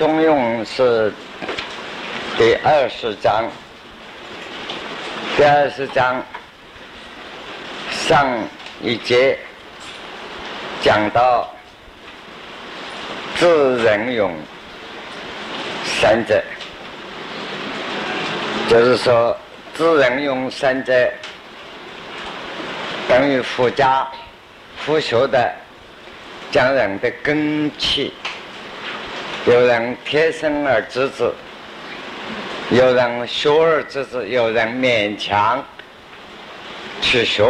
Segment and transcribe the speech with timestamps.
[0.00, 1.12] 中庸是
[2.38, 3.44] 第二十章，
[5.36, 6.24] 第二十章
[7.90, 8.26] 上
[8.80, 9.38] 一节
[10.80, 11.46] 讲到
[13.36, 14.34] 智、仁、勇
[15.84, 16.42] 三者，
[18.70, 19.36] 就是说
[19.74, 21.12] 智、仁、勇三者
[23.06, 24.08] 等于佛家
[24.78, 25.54] 佛学的
[26.50, 28.14] 讲人的根气。
[29.46, 31.32] 有人天生而知之，
[32.70, 35.64] 有人学而知之，有人勉强
[37.00, 37.42] 去学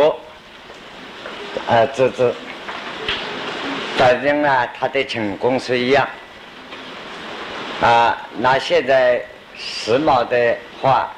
[1.69, 2.33] 而知之。
[3.97, 6.09] 反正啊，他的成功是一样。
[7.83, 9.21] 啊，那现在
[9.59, 11.13] 时髦的话，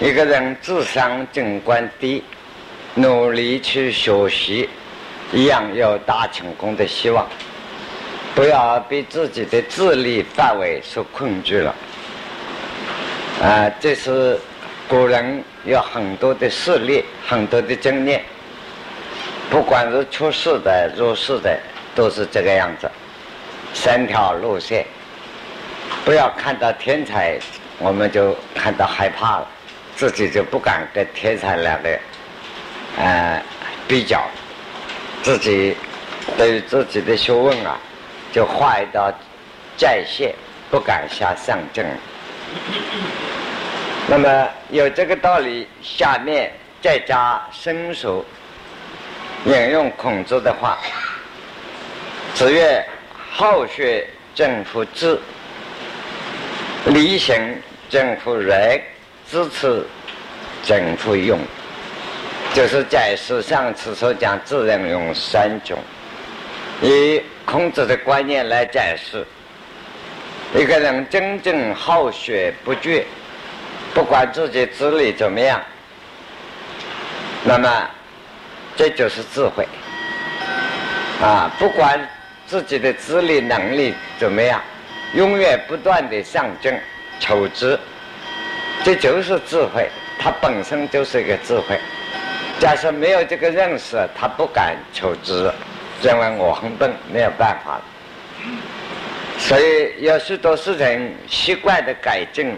[0.00, 2.22] 一个人智商尽管低，
[2.94, 4.68] 努力去学习，
[5.32, 7.26] 一样有大成功的希望。
[8.34, 11.74] 不要被自己的智力范围所困住了，
[13.42, 14.38] 啊，这是
[14.88, 18.24] 古人有很多的事例，很多的经验，
[19.50, 21.58] 不管是出世的、入世的，
[21.94, 22.90] 都是这个样子。
[23.74, 24.86] 三条路线，
[26.04, 27.38] 不要看到天才，
[27.78, 29.48] 我们就看到害怕了，
[29.94, 31.98] 自己就不敢跟天才两个，
[32.96, 33.42] 呃，
[33.86, 34.22] 比较，
[35.22, 35.76] 自己
[36.38, 37.78] 对自己的学问啊。
[38.32, 39.12] 就画一道
[39.76, 40.34] 界线，
[40.70, 41.86] 不敢下上阵。
[44.08, 46.50] 那么有这个道理，下面
[46.82, 48.24] 再加伸手
[49.44, 50.78] 引用孔子的话
[52.34, 52.84] ：“子曰，
[53.30, 55.20] 好学正乎智，
[56.86, 57.56] 力行
[57.88, 58.80] 正乎仁，
[59.30, 59.86] 知耻
[60.64, 61.38] 正乎勇。”
[62.54, 65.78] 就是在书上次所讲智、仁、勇三种。
[66.82, 69.26] 以孔子的观念来展示，
[70.54, 73.02] 一个人真正好学不倦，
[73.92, 75.60] 不管自己资历怎么样，
[77.44, 77.90] 那么
[78.76, 79.66] 这就是智慧。
[81.20, 82.00] 啊，不管
[82.46, 84.60] 自己的资历能力怎么样，
[85.14, 86.72] 永远不断的上进
[87.20, 87.78] 求知，
[88.82, 89.88] 这就是智慧。
[90.18, 91.78] 它本身就是一个智慧。
[92.60, 95.52] 假设没有这个认识，他不敢求知。
[96.02, 97.80] 认为我很笨，没有办法，
[99.38, 102.56] 所以有许多事情习惯的改正，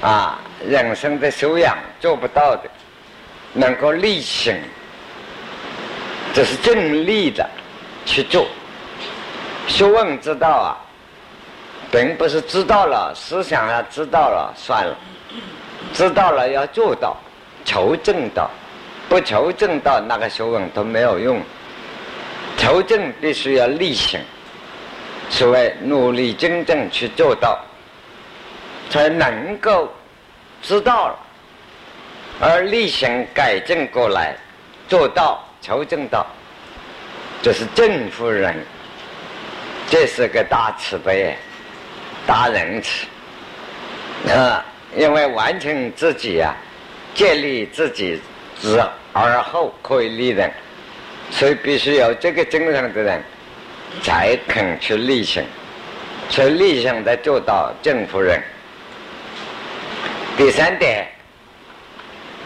[0.00, 2.68] 啊，人生的修养做不到的，
[3.52, 4.56] 能够力行，
[6.34, 7.48] 这是尽力的
[8.04, 8.46] 去做。
[9.68, 10.76] 学问之道啊，
[11.90, 14.96] 并不是知道了，思想上知道了算了，
[15.92, 17.16] 知道了要做到，
[17.64, 18.50] 求证到，
[19.08, 21.40] 不求证到那个学问都没有用。
[22.56, 24.20] 求证必须要力行，
[25.28, 27.60] 所谓努力真正去做到，
[28.90, 29.92] 才能够
[30.62, 31.16] 知道，
[32.40, 34.36] 而力行改正过来，
[34.88, 36.26] 做到求证到，
[37.42, 38.54] 这是正夫人，
[39.88, 41.36] 这是个大慈悲，
[42.26, 43.06] 大仁慈
[44.32, 44.64] 啊！
[44.96, 46.54] 因为完成自己啊，
[47.14, 48.20] 建立自己
[48.60, 50.50] 之而后可以立人。
[51.30, 53.22] 所以必须有这个精神的人，
[54.02, 55.44] 才肯去立行，
[56.28, 58.42] 所以力行的做到正夫人。
[60.36, 61.06] 第三点，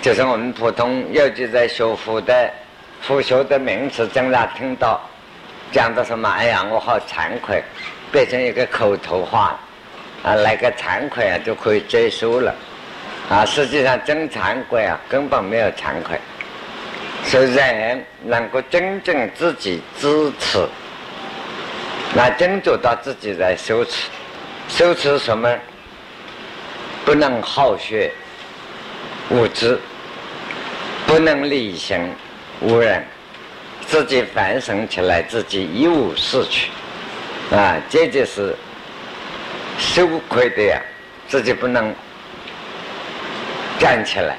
[0.00, 2.50] 就是我们普通尤其在学佛的、
[3.00, 5.00] 佛学的名词经常听到，
[5.72, 6.28] 讲的什么？
[6.28, 7.62] 哎呀，我好惭愧，
[8.10, 9.58] 变成一个口头话，
[10.22, 12.54] 啊，来个惭愧啊就可以结束了，
[13.28, 16.18] 啊，实际上真惭愧啊，根本没有惭愧。
[17.24, 20.66] 所以人能够真正自己支持，
[22.14, 24.08] 那真做到自己在修持，
[24.68, 25.54] 修持什么？
[27.04, 28.10] 不能好学
[29.30, 29.78] 无知，
[31.06, 32.12] 不能力行
[32.60, 33.04] 无人，
[33.86, 36.70] 自己反省起来，自己一无是处，
[37.54, 38.54] 啊，这就是
[39.78, 40.80] 羞愧的呀，
[41.26, 41.94] 自己不能
[43.78, 44.36] 站起来。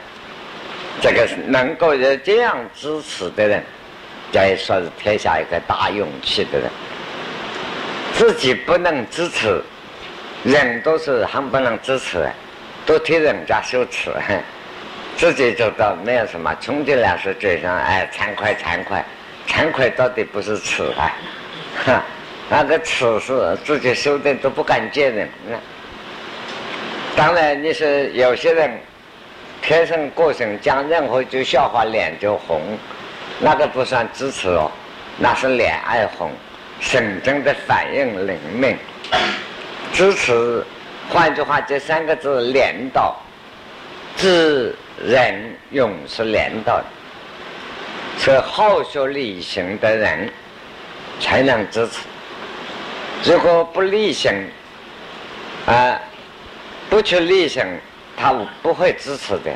[1.01, 3.63] 这个能够有这样支持的人，
[4.31, 6.69] 可以说是天下一个大勇气的人。
[8.13, 9.59] 自己不能支持，
[10.43, 12.31] 人都是很不能支持的，
[12.85, 14.11] 都替人家羞耻，
[15.17, 19.01] 自己就到没有什么，冲进来是嘴上哎惭愧惭愧，
[19.47, 21.11] 惭愧到底不是耻啊，
[21.83, 22.03] 哈，
[22.47, 25.27] 那个耻是自己修的都不敢见人。
[27.15, 28.79] 当然你是有些人。
[29.61, 32.61] 天生个性，讲任何一句笑话脸就红，
[33.39, 34.71] 那个不算支持哦，
[35.17, 36.31] 那是脸爱红，
[36.79, 38.75] 神经的反应灵敏，
[39.93, 40.65] 支持，
[41.09, 43.15] 换句话，这三个字连到，
[44.17, 44.75] 知
[45.05, 46.77] 人勇是连到。
[46.77, 46.85] 的，
[48.17, 50.29] 是好学力行的人
[51.19, 51.99] 才能支持。
[53.23, 54.33] 如果不力行，
[55.65, 55.99] 啊，
[56.89, 57.63] 不去力行，
[58.15, 59.51] 他不会支持的。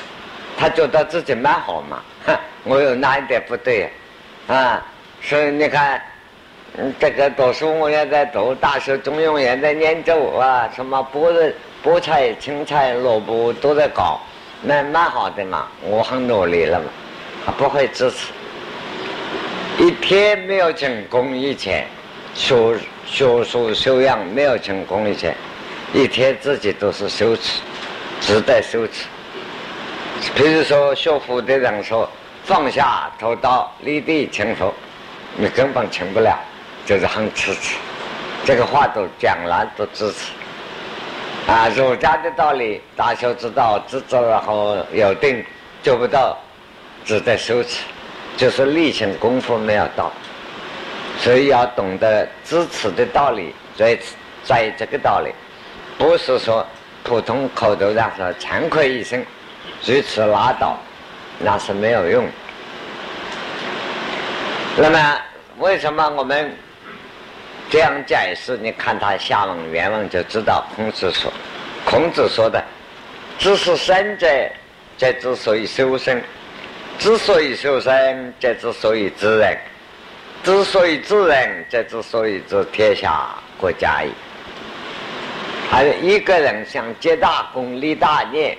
[0.57, 3.89] 他觉得自己蛮好嘛，哼， 我有哪一点不对
[4.47, 4.83] 啊？
[5.21, 6.01] 所以你看。
[6.77, 14.19] 嗯，这个读书我也在读，大学中庸也在研究啊，什么菠菜、菠菜、青菜、萝卜都在搞，
[14.61, 15.69] 那蛮好的嘛。
[15.79, 16.87] 我很努力了嘛，
[17.45, 18.33] 他不会支持。
[19.79, 21.87] 一天没有成功以前，
[22.33, 25.33] 学学术修养没有成功以前，
[25.93, 27.61] 一天自己都是羞耻，
[28.21, 29.05] 值得羞耻。
[30.35, 32.09] 比如说学佛的人说
[32.45, 34.73] ：“放下屠刀，立地成佛”，
[35.37, 36.37] 你根本成不了。
[36.85, 37.75] 就是很支持，
[38.45, 40.31] 这个话都讲了，都支持。
[41.51, 45.43] 啊，儒家的道理，大修之道，知足然后有定，
[45.81, 46.37] 做不到，
[47.03, 47.79] 只在羞耻，
[48.37, 50.11] 就是例行功夫没有到，
[51.17, 53.97] 所以要懂得支持的道理，在
[54.43, 55.31] 在这个道理，
[55.97, 56.63] 不是说
[57.05, 59.23] 普通口头上说惭愧一声，
[59.85, 60.75] 如此拉倒，
[61.37, 62.27] 那是没有用。
[64.75, 65.21] 那么，
[65.59, 66.51] 为什么我们？
[67.69, 70.65] 这样解释，你看他下文原文就知道。
[70.75, 71.31] 孔子说
[71.85, 72.63] ：“孔子说的，
[73.39, 74.27] 知是生者，
[74.97, 76.17] 则之所以修身；
[76.99, 79.55] 之所以修身，则之所以治人；
[80.43, 83.29] 之所以治人，则之所以治天下
[83.59, 84.09] 国家矣。”
[85.69, 88.57] 还有一个人想结大功、立大业，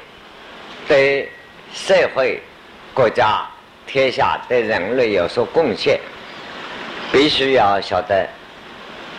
[0.86, 1.30] 对
[1.72, 2.40] 社会、
[2.92, 3.46] 国家、
[3.86, 5.98] 天下、对人类有所贡献，
[7.12, 8.26] 必须要晓得。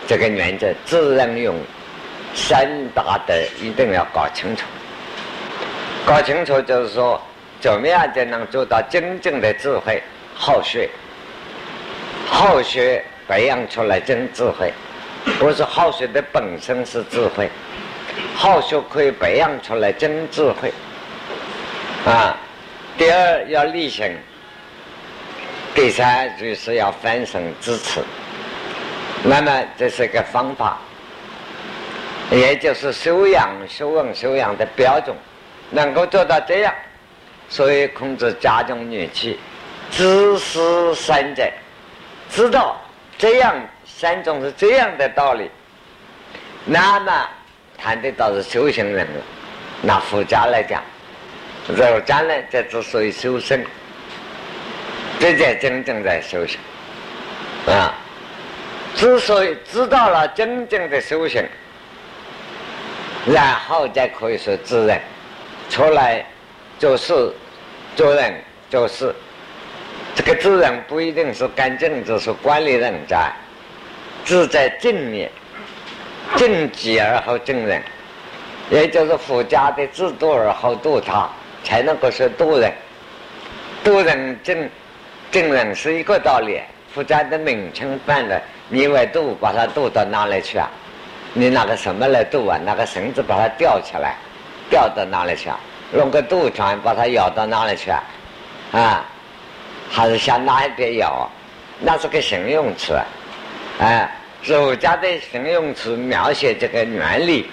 [0.06, 1.54] 这个原则，自然用
[2.34, 4.64] 三大德一定要搞清楚。
[6.06, 7.20] 搞清楚就是说，
[7.60, 10.02] 怎么样才能做到真正的智慧？
[10.34, 10.88] 好学，
[12.26, 14.72] 好学培养出来真智慧，
[15.38, 17.48] 不是好学的本身是智慧，
[18.34, 20.72] 好学可以培养出来真智慧。
[22.06, 22.36] 啊，
[22.96, 24.16] 第二要力行，
[25.74, 28.00] 第三就是要翻身支持。
[29.22, 30.78] 那么这是一个方法，
[32.30, 35.14] 也就是修养、修问、修养的标准，
[35.70, 36.72] 能够做到这样，
[37.48, 39.38] 所以孔子家中女气，
[39.90, 41.50] 知思三者，
[42.30, 42.80] 知道
[43.18, 43.54] 这样
[43.98, 45.50] 三种是这样的道理，
[46.64, 47.28] 那么
[47.76, 49.22] 谈的倒是修行人了。
[49.82, 50.80] 拿佛家来讲，
[51.66, 53.66] 儒家呢，这之所以修身，
[55.18, 56.60] 这才真正在修行
[57.66, 57.92] 啊。
[58.94, 61.44] 之所以知道了真正的修行，
[63.26, 65.00] 然后再可以说自然，
[65.68, 66.24] 出来
[66.78, 67.32] 做事、
[67.96, 68.32] 做人、
[68.70, 69.12] 做事。
[70.14, 73.32] 这个自然不一定是干政治，是管理人家，
[74.28, 75.30] 志在正面，
[76.36, 77.82] 正己而后正人，
[78.68, 81.26] 也就是佛家的自度而后度他，
[81.64, 82.70] 才能够说度人。
[83.82, 84.68] 度人正
[85.30, 86.60] 正人是一个道理。
[86.92, 88.38] 佛家的名称办了。
[88.68, 90.68] 你为度把它度到哪里去啊？
[91.32, 92.58] 你拿个什么来渡啊？
[92.58, 94.14] 拿个绳子把它吊起来，
[94.68, 95.58] 吊到哪里去啊？
[95.90, 98.02] 弄个渡船把它摇到哪里去啊？
[98.72, 99.04] 啊，
[99.90, 101.26] 还是向哪一边摇？
[101.80, 102.92] 那是个形容词，
[103.78, 104.10] 啊，
[104.42, 107.46] 儒家的形容词描写这个原理，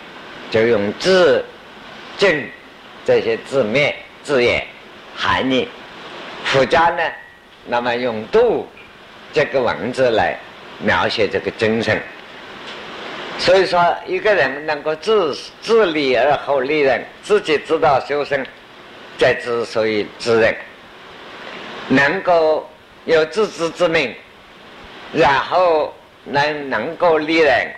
[0.52, 1.44] 就用字、
[2.18, 2.44] 正
[3.06, 4.66] 这些字面字眼
[5.16, 5.68] 含义。
[6.44, 7.04] 佛家呢，
[7.66, 8.68] 那么用度
[9.34, 10.38] 这个文字来。
[10.78, 11.98] 描写这个精神，
[13.40, 18.46] 所以说一个人能够自自立而后立人，自己知道修身，
[19.18, 20.54] 再之所以知人，
[21.88, 22.70] 能够
[23.06, 24.14] 有自知之明，
[25.14, 25.95] 然后
[26.26, 27.72] 能能够立人，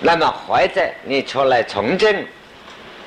[0.00, 2.24] 那么或者你出来从政，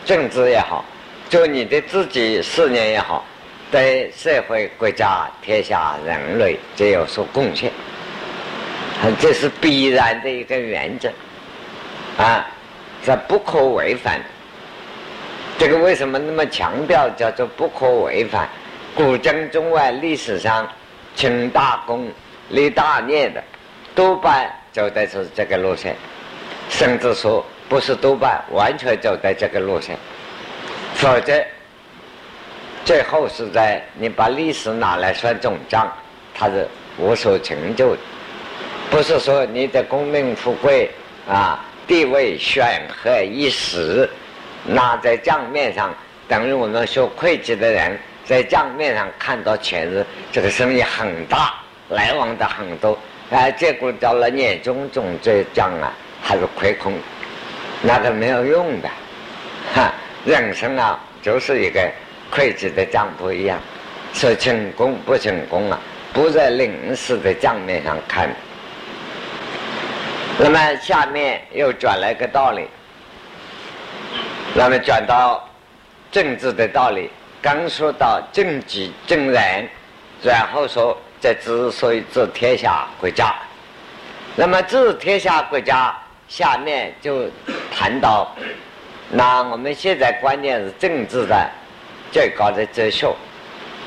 [0.06, 0.86] 政治也好，
[1.30, 3.26] 做你的自己事业也好，
[3.72, 7.72] 对社会、国家、天下、人类皆有所贡献。
[9.20, 11.10] 这是必然的一个原则，
[12.18, 12.46] 啊，
[13.04, 14.22] 这不可违反。
[15.58, 18.48] 这个为什么那么强调叫做不可违反？
[18.94, 20.68] 古今中外历史上，
[21.16, 22.12] 成大功、
[22.50, 23.44] 立大业的，
[23.94, 25.96] 多半走的是这个路线，
[26.70, 29.98] 甚至说不是多半，完全走在这个路线。
[30.96, 31.34] 否则，
[32.86, 35.92] 最后是在你把历史拿来算总账，
[36.34, 36.68] 它是
[36.98, 38.00] 无所成就的。
[38.90, 40.90] 不是说你的功名富贵
[41.28, 44.10] 啊，地位显赫一时，
[44.66, 45.94] 那在账面上
[46.28, 51.54] 等于我们学会计的人在账面上看到钱是这个生意很大，
[51.90, 52.98] 来往的很多，
[53.32, 56.94] 哎，结果到了年终总结账啊，还是亏空，
[57.82, 58.90] 那个没有用的，
[59.74, 59.94] 哈，
[60.26, 61.90] 人生啊，就是一个
[62.30, 63.58] 会计的账簿一样，
[64.14, 65.80] 是成功不成功啊，
[66.12, 68.30] 不在临时的账面上看。
[70.38, 72.68] 那么下面又转了一个道理，
[74.54, 75.48] 那么转到
[76.12, 77.10] 政治的道理，
[77.42, 79.66] 刚说到政绩正人，
[80.22, 83.36] 然后说这之所以治天下国家，
[84.36, 85.96] 那么治天下国家，
[86.28, 87.30] 下面就
[87.72, 88.36] 谈到，
[89.12, 91.50] 那我们现在观念是政治的
[92.12, 93.14] 最高的哲学，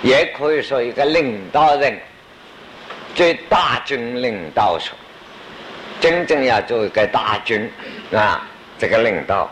[0.02, 1.98] 也可以说一个领导人
[3.16, 4.92] 最大军领导者。
[6.00, 7.70] 真正要做一个大军
[8.12, 8.46] 啊，
[8.78, 9.50] 这个领导，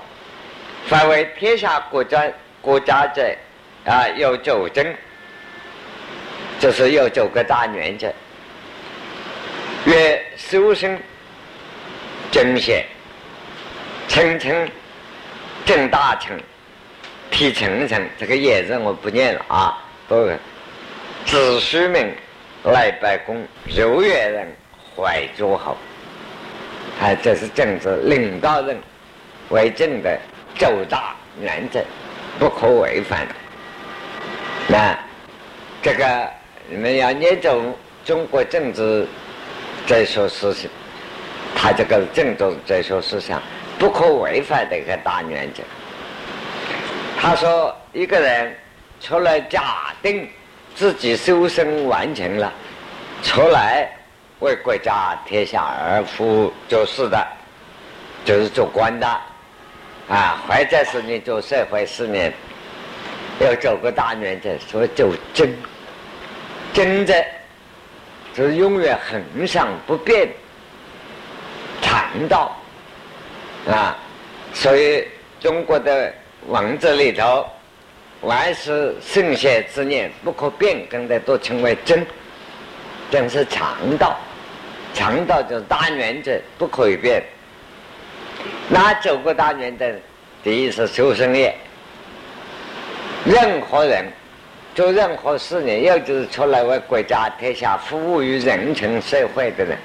[0.86, 3.34] 凡为天下国家国家者
[3.86, 4.94] 啊，有九真，
[6.62, 8.06] 就是要走个大原则：
[9.84, 10.96] 曰修身、
[12.30, 12.84] 正贤、
[14.06, 14.70] 称称、
[15.66, 16.40] 正大臣、
[17.32, 18.08] 提臣臣。
[18.16, 19.76] 这个也是我不念了啊，
[20.08, 20.24] 都
[21.26, 22.14] 子虚名、
[22.62, 24.46] 赖百公、柔越人、
[24.94, 25.76] 怀诸侯。
[27.00, 28.78] 哎，这是政治领导人
[29.48, 30.16] 为政的
[30.54, 31.82] 九大原则，
[32.38, 33.26] 不可违反。
[34.68, 34.96] 那
[35.82, 36.30] 这个
[36.68, 39.06] 你们要念中中国政治
[39.86, 40.70] 哲学思想，
[41.54, 43.40] 他这个政治哲学思想
[43.78, 45.62] 不可违反的一个大原则。
[47.18, 48.56] 他说，一个人
[49.00, 50.28] 除了假定
[50.74, 52.52] 自己修身完成了，
[53.22, 53.88] 出来。
[54.40, 57.24] 为国家天下而服务做事的，
[58.24, 59.06] 就是做官的，
[60.08, 62.32] 啊，或者是你做社会事业，
[63.38, 65.48] 有九个大原则，说就真，
[66.72, 67.24] 真的，
[68.34, 70.28] 是永远恒常不变，
[71.82, 72.56] 禅道，
[73.68, 73.96] 啊，
[74.54, 75.06] 所以
[75.38, 76.12] 中国的
[76.46, 77.46] 文字里头，
[78.22, 82.06] 万事圣贤之念不可变更的，都称为真，
[83.10, 84.16] 真是常道。
[84.94, 87.22] 强道就是大原则不可以变。
[88.68, 89.90] 那九个大原则，
[90.42, 91.54] 第一是修身业。
[93.24, 94.04] 任何人
[94.74, 99.76] 做任何事业，要就是出来为国家天下服务于人情社会的人，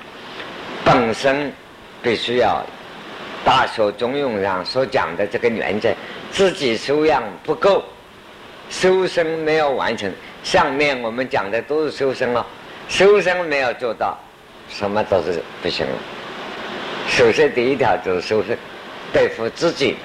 [0.86, 1.52] 本身
[2.02, 2.66] 必须要
[3.44, 5.90] 大学中庸上所讲的这个原则，
[6.32, 7.84] 自己修养不够，
[8.70, 10.12] 修身没有完成。
[10.44, 12.46] 上面我们讲的都是修身了，
[12.88, 14.18] 修身没有做到。
[14.70, 15.86] 什么都是不行。
[17.08, 18.58] 首先，第一条就是修身，
[19.14, 19.96] 对付自己。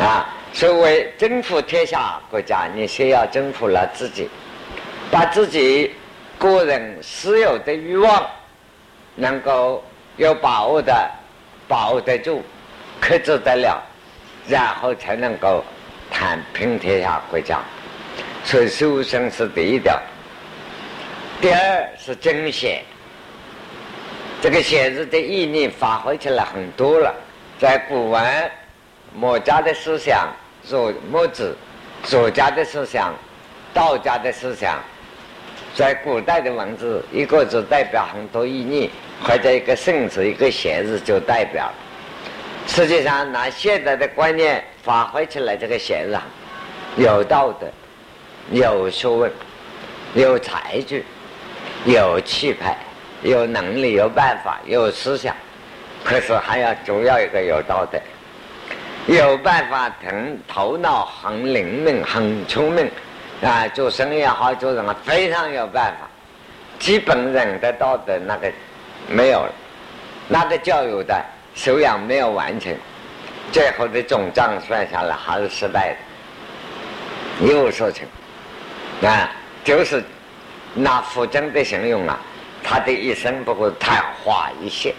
[0.00, 4.30] 啊，所谓征服天下国家，你先要征服了自己，
[5.10, 5.92] 把自己
[6.38, 8.24] 个人私有的欲望
[9.16, 9.82] 能够
[10.16, 11.10] 有把握的
[11.66, 12.40] 把握得住，
[13.00, 13.82] 克制得了，
[14.46, 15.64] 然后才能够
[16.08, 17.58] 谈平天下国家。
[18.44, 20.00] 所以，修身是第一条。
[21.40, 22.80] 第二是真贤。
[24.40, 27.12] 这个“写字的意义发挥起来很多了，
[27.58, 28.50] 在古文、
[29.16, 30.28] 墨家的思想、
[30.68, 31.56] 儒墨子、
[32.10, 33.14] 儒家的思想、
[33.72, 34.78] 道家的思想，
[35.74, 38.90] 在古代的文字，一个字代表很多意义，
[39.22, 41.70] 或者一个“圣”字、一个“贤”字就代表。
[42.66, 46.18] 实际上，拿现代的观念发挥起来，这个“贤”字
[46.96, 47.66] 有道德、
[48.50, 49.32] 有学问、
[50.14, 51.04] 有才具、
[51.84, 52.76] 有气派。
[53.22, 55.34] 有能力、有办法、有思想，
[56.04, 57.98] 可是还要主要一个有道德，
[59.06, 62.90] 有办法，很头脑很灵敏、很聪明，
[63.42, 66.08] 啊，做生意也好，做什么非常有办法。
[66.78, 68.50] 基本人的道德那个
[69.08, 69.52] 没有了，
[70.26, 71.22] 那个教育的
[71.54, 72.74] 修养没有完成，
[73.52, 75.94] 最后的总账算下来还是失败
[77.40, 78.06] 的，一无所成。
[79.02, 79.30] 啊，
[79.62, 80.02] 就是
[80.72, 82.18] 拿傅真的形容啊。
[82.66, 84.94] 他的一生不过昙花一现，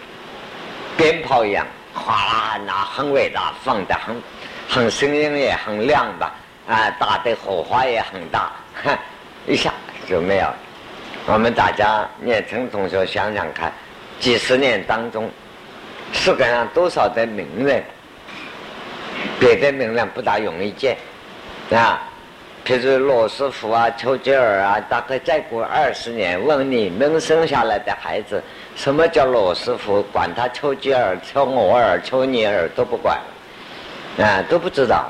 [0.95, 4.21] 鞭炮一样，哗啦，那很伟大，放得很，
[4.69, 6.33] 很声音也很亮吧，
[6.67, 8.51] 啊，打的火花也很大，
[8.83, 8.95] 哼，
[9.47, 9.73] 一下
[10.07, 10.47] 就没有。
[11.25, 13.71] 我们大家年轻同学想想看，
[14.19, 15.31] 几十年当中，
[16.11, 17.81] 世界上多少的名人，
[19.39, 20.97] 别的名人不大容易见，
[21.71, 22.01] 啊。
[22.65, 28.43] 譬如罗斯福啊、丘吉尔啊，大概再过二十年，问你们生下来的孩子
[28.75, 30.03] 什么叫罗师傅？
[30.11, 33.17] 管他抽鸡儿、抽鹅儿、抽你儿都不管，
[34.19, 35.09] 啊，都不知道，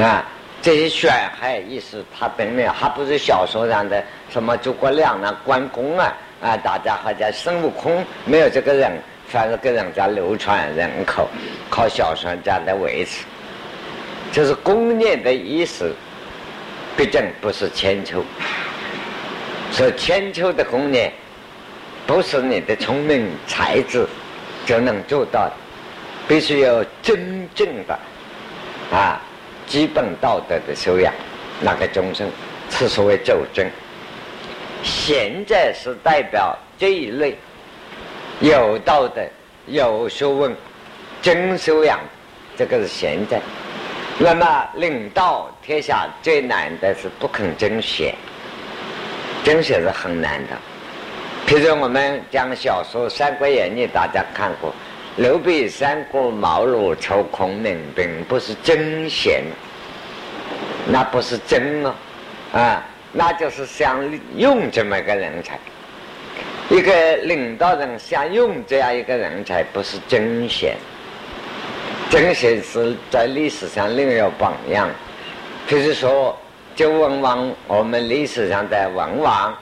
[0.00, 0.24] 啊，
[0.62, 8.90] 这些选还意思，他本面还不是小说上的什么诸葛亮啊、关公啊，啊，大家好像孙悟空没有这个人，
[9.28, 11.28] 反正给人家流传人口，
[11.68, 13.26] 靠小说家来维持，
[14.32, 15.94] 就是公念的意思，
[16.96, 18.24] 毕竟不是千秋。
[19.70, 21.12] 所以千秋的功念，
[22.06, 24.06] 不是你的聪明才智
[24.64, 25.52] 就能做到的，
[26.28, 27.98] 必须有真正的
[28.92, 29.20] 啊
[29.66, 31.12] 基本道德的修养，
[31.60, 32.30] 那个终生
[32.70, 33.68] 是所谓周真。
[34.84, 37.36] 现在是代表这一类
[38.40, 39.20] 有道德、
[39.66, 40.54] 有学问、
[41.20, 41.98] 真修养，
[42.56, 43.40] 这个是现在。
[44.18, 48.14] 那么领导天下最难的是不肯真贤。
[49.42, 50.56] 真写是很难的。
[51.46, 54.74] 譬如我们讲小说《三国演义》，大家看过，
[55.16, 59.44] 刘备三顾茅庐抽空明，并不是真贤，
[60.86, 61.94] 那不是真哦，
[62.52, 63.96] 啊，那就是想
[64.36, 65.56] 用这么一个人才。
[66.68, 70.76] 一个领导人想用这样一个人才，不是真贤。
[72.10, 74.90] 真贤是在历史上另有榜样，
[75.68, 76.36] 譬如说。
[76.74, 79.56] 周文王，我们历史上的文王，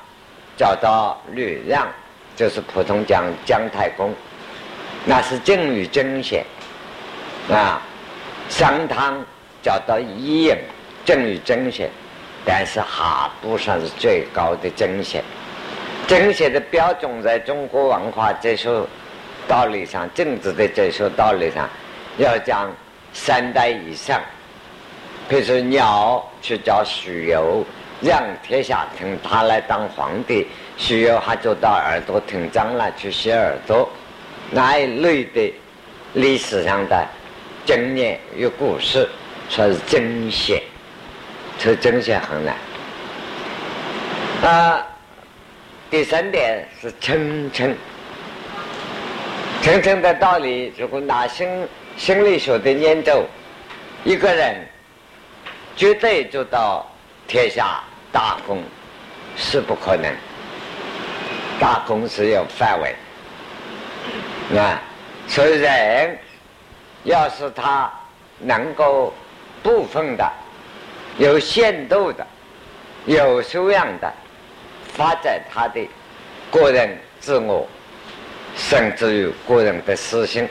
[0.56, 1.87] 找到吕让，
[2.37, 4.14] 就是普通讲姜太公，
[5.04, 6.44] 那是正与真贤
[7.50, 7.80] 啊。
[8.49, 9.25] 商汤
[9.62, 10.56] 找到伊尹，
[11.04, 11.88] 正与真贤，
[12.44, 15.25] 但是还不算是最高的真贤。
[16.06, 18.70] 真贤的标准，在中国文化哲学
[19.49, 21.66] 道理上，政治的哲学道理上，
[22.18, 22.70] 要讲
[23.14, 24.20] 三代以上。
[25.30, 27.64] 譬如说鸟去叫许由，
[28.04, 30.46] 让天下听他来当皇帝，
[30.76, 33.88] 需要他就到耳朵听脏了去洗耳朵，
[34.50, 35.52] 那一类的
[36.12, 37.06] 历史上的
[37.64, 39.08] 经验与故事，
[39.49, 40.62] 说是真写，
[41.58, 42.54] 这真写很难。
[44.43, 44.86] 啊，
[45.90, 47.75] 第三点是称称，
[49.62, 51.49] 称称的道理，如果拿心
[51.97, 53.25] 心理学的研究，
[54.04, 54.54] 一个人。
[55.76, 56.86] 绝对做到
[57.26, 57.82] 天下
[58.15, 58.63] 大功
[59.37, 60.09] 是不可能，
[61.59, 62.95] 大功是有范围，
[64.57, 64.81] 啊，
[65.27, 66.17] 所以人
[67.03, 67.93] 要是他
[68.39, 69.13] 能够
[69.65, 70.33] 部分的、
[71.19, 72.25] 有限度的、
[73.05, 74.13] 有修养的
[74.93, 75.85] 发展他的
[76.53, 77.67] 个人自我，
[78.57, 80.49] 甚至于个人的私心，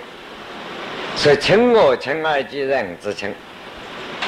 [1.15, 3.34] 是亲我亲而及人之亲。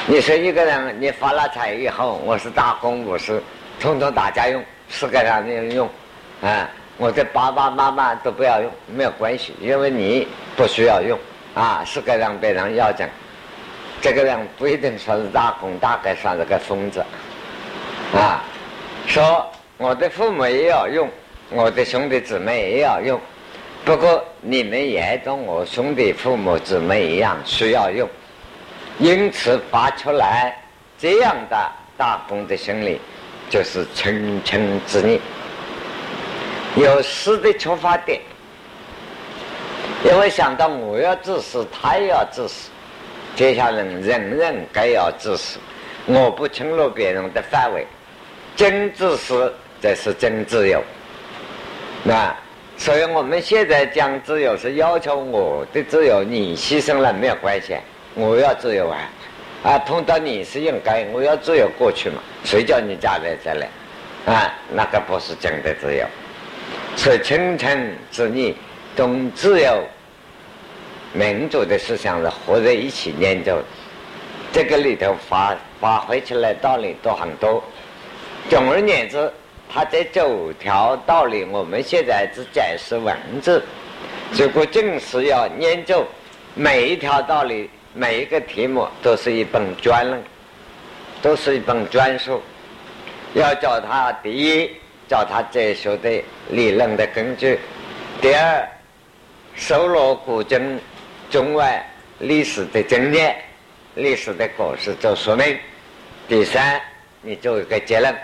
[0.08, 3.42] 你说一个人，你发了财以后，我是大公无私，
[3.80, 5.90] 通通大家用，世界上没人用，
[6.40, 11.18] 啊，我的爸爸妈妈都不要用，没有关系，因为你不需要用，
[11.54, 13.08] 啊，世界上别人要讲，
[14.00, 17.04] 这个人不一定说是大公，大概算是个疯子，
[18.14, 18.44] 啊，
[19.08, 19.44] 说
[19.76, 21.10] 我的父母也要用，
[21.50, 23.20] 我的兄弟姊妹也要用，
[23.84, 28.08] 不过你们也跟我兄弟父母姊妹一样需要用。
[28.98, 30.56] 因此发出来
[30.98, 31.56] 这样的
[31.98, 33.00] 大公的心理，
[33.50, 35.20] 就是称称之念，
[36.76, 38.20] 有私的出发点。
[40.04, 42.70] 因为想到我要自私，他也要自私，
[43.34, 45.58] 接下来人人该要自私，
[46.06, 47.86] 我不侵入别人的范围，
[48.54, 50.82] 真自私这是真自由。
[52.02, 52.34] 那
[52.78, 57.74] 所以我们现在讲自由，是要求我的自由，你牺牲了没有关系。
[58.18, 58.98] 我要自由啊！
[59.62, 62.16] 啊，碰到你是应该，我要自由过去嘛？
[62.44, 63.68] 谁叫你嫁来这来？
[64.24, 66.02] 啊，那个不是真的自由。
[66.96, 68.56] 是清晨之逆，
[68.96, 69.84] 懂自由、
[71.12, 73.58] 民主的思想是合在一起研究。
[74.50, 77.62] 这个里头发发挥起来道理都很多。
[78.48, 79.30] 总而言之，
[79.70, 83.62] 他这九条道理，我们现在只解释文字，
[84.32, 86.02] 如果正是要研究
[86.54, 87.68] 每一条道理。
[87.98, 90.22] 每一个题目都是一本专论，
[91.22, 92.42] 都是一本专书。
[93.32, 94.70] 要教他第一，
[95.08, 97.56] 教他哲学的理论的根据；
[98.20, 98.68] 第二，
[99.54, 100.78] 收罗古今
[101.30, 101.82] 中外
[102.18, 103.34] 历史的经验、
[103.94, 105.56] 历史的故事做说明；
[106.28, 106.78] 第三，
[107.22, 108.14] 你做一个结论。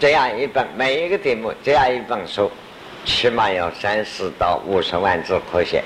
[0.00, 2.50] 这样一本每一个题目，这样一本书，
[3.04, 5.84] 起码要三十到五十万字可写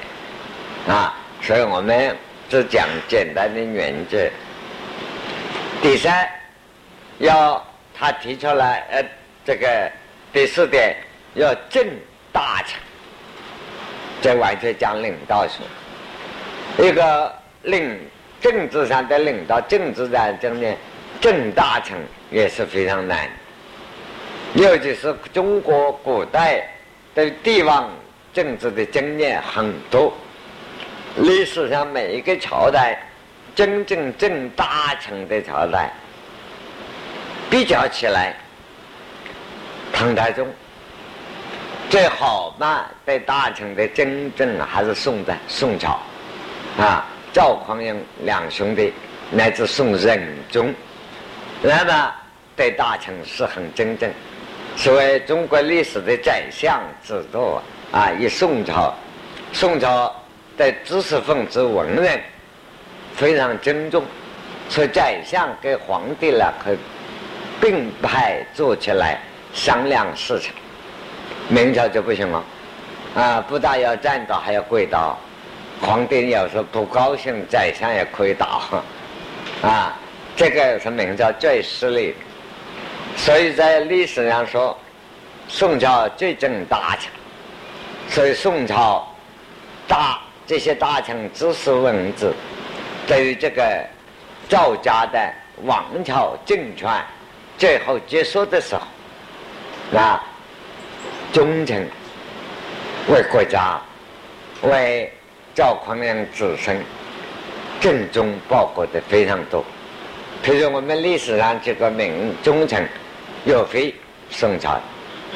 [0.87, 1.13] 啊！
[1.43, 2.17] 所以我们。
[2.49, 4.19] 只讲简单的原则。
[5.83, 6.29] 第三，
[7.19, 9.05] 要他提出来，呃，
[9.45, 9.91] 这个
[10.33, 10.97] 第四点
[11.35, 11.87] 要正
[12.33, 12.81] 大成，
[14.21, 15.63] 这完全讲领导学。
[16.85, 17.99] 一个领
[18.41, 20.75] 政治上的领导，政治上中呢，
[21.21, 21.97] 正大臣
[22.31, 23.29] 也是非常难。
[24.55, 26.67] 尤其是中国古代
[27.15, 27.91] 的帝王
[28.33, 30.13] 政治的经验很多，
[31.17, 32.99] 历史上每一个朝代
[33.55, 35.91] 真正正大臣的朝代，
[37.49, 38.35] 比较起来，
[39.93, 40.47] 唐太宗
[41.89, 45.99] 最好嘛，对大臣的真正还是宋代宋朝。
[46.79, 48.93] 啊，赵匡胤两兄弟
[49.31, 50.75] 乃至宋仁宗，
[51.63, 52.13] 那么
[52.55, 54.11] 对大臣是很真正。
[54.77, 57.59] 所谓中国历史的宰相制度
[57.91, 58.95] 啊，以宋朝，
[59.55, 60.15] 宋朝
[60.57, 62.21] 对知识分子文人
[63.15, 64.03] 非常尊重，
[64.69, 66.75] 所以宰相跟皇帝了可
[67.61, 69.21] 并排坐起来
[69.53, 70.53] 商量事情。
[71.49, 72.45] 明朝就不行了，
[73.15, 75.19] 啊，不但要站着，还要跪倒。
[75.81, 78.63] 皇帝要是不高兴，宰相也可以打，
[79.63, 79.95] 啊，
[80.35, 82.15] 这个是明朝最失利。
[83.15, 84.77] 所以在历史上说，
[85.49, 87.11] 宋朝最正大臣。
[88.09, 89.07] 所以宋朝
[89.87, 92.33] 大这些大臣知识文字，
[93.07, 93.85] 对于这个
[94.49, 95.19] 赵家的
[95.65, 96.89] 王朝政权
[97.59, 100.23] 最后结束的时候，啊，
[101.33, 101.85] 忠诚
[103.09, 103.81] 为国家
[104.63, 105.11] 为。
[105.57, 106.77] 赵匡胤子孙
[107.81, 109.65] 正宗报国的非常多，
[110.45, 112.87] 譬如我们历史上这个名忠臣，
[113.47, 113.95] 岳飞，
[114.29, 114.79] 宋朝，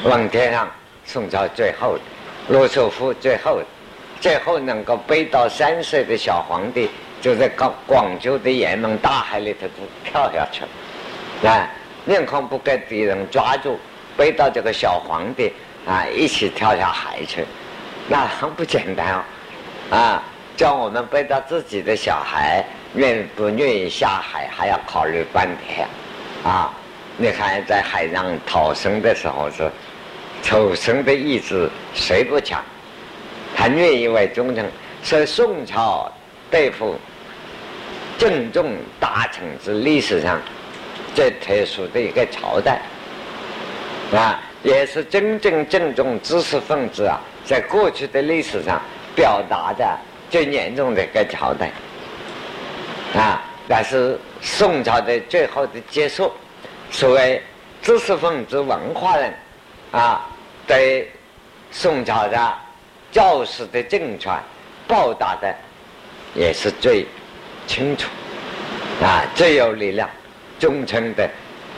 [0.03, 0.69] 王天上
[1.05, 2.01] 宋朝最后的，
[2.49, 3.65] 罗素福最后的，
[4.21, 6.87] 最后能够背到三岁的小皇帝，
[7.19, 9.67] 就在广广州的雁门大海里头
[10.03, 10.61] 跳下去
[11.41, 11.67] 了，啊，
[12.05, 13.79] 宁可不给敌人抓住，
[14.15, 15.51] 背到这个小皇帝
[15.87, 17.43] 啊，一起跳下海去，
[18.07, 19.23] 那很不简单哦。
[19.89, 20.23] 啊，
[20.55, 25.87] 叫我们背到自己的小孩愿不愿意下海，还要考虑半天。
[26.43, 26.71] 啊，
[27.17, 29.67] 你看在海上逃生的时候是，
[30.43, 32.63] 求生的意志谁不强？
[33.61, 34.65] 他愿意为忠诚，
[35.03, 36.11] 是宋朝
[36.49, 36.95] 对付
[38.17, 40.41] 正重大臣之历史上
[41.13, 42.81] 最特殊的一个朝代。
[44.11, 48.81] 啊，也是真正正中知识分子啊，在过去的历史上。
[49.13, 49.85] 表达的
[50.29, 51.69] 最严重的一个朝代
[53.13, 56.31] 啊，那是宋朝的最后的结束。
[56.89, 57.41] 所谓
[57.81, 59.33] 知识分子、文化人
[59.91, 60.25] 啊，
[60.65, 61.11] 对
[61.71, 62.53] 宋朝的
[63.11, 64.33] 教师的政权
[64.87, 65.53] 报答的
[66.33, 67.05] 也是最
[67.67, 68.07] 清楚
[69.03, 70.09] 啊，最有力量、
[70.59, 71.29] 忠诚的。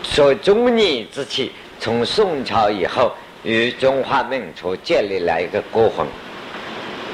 [0.03, 3.11] 所忠义之气，从宋朝以后
[3.43, 6.05] 与中华民族建立了一个国魂。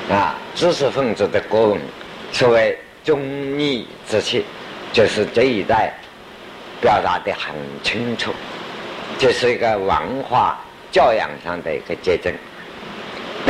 [0.10, 1.80] 啊，知识分子的国文，
[2.32, 3.22] 所谓忠
[3.60, 4.44] 义之气，
[4.92, 5.94] 就是这一代
[6.82, 7.54] 表达的很
[7.84, 8.34] 清楚，
[9.20, 10.60] 这是一个文化
[10.92, 12.34] 教养上的一个结晶。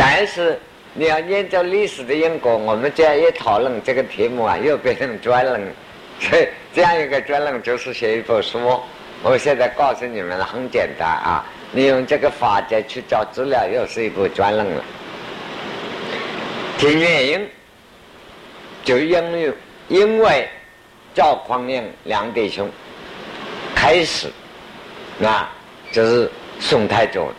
[0.02, 0.58] 但是
[0.94, 5.62] 你要研究历史的因果，我们这样一讨论这个题目啊，又变成专论。
[6.22, 8.58] 所以这样一个专论就是写一本书。
[9.22, 14.82] 我现在告诉你们了，很简单啊，你用这个法则去找资料，又是一部专论了。
[16.78, 17.50] 听原因，
[18.86, 19.54] 就因为
[19.90, 20.48] 因为
[21.14, 22.70] 赵匡胤两弟兄
[23.76, 24.30] 开始，
[25.22, 25.52] 啊，
[25.92, 27.30] 就是宋太祖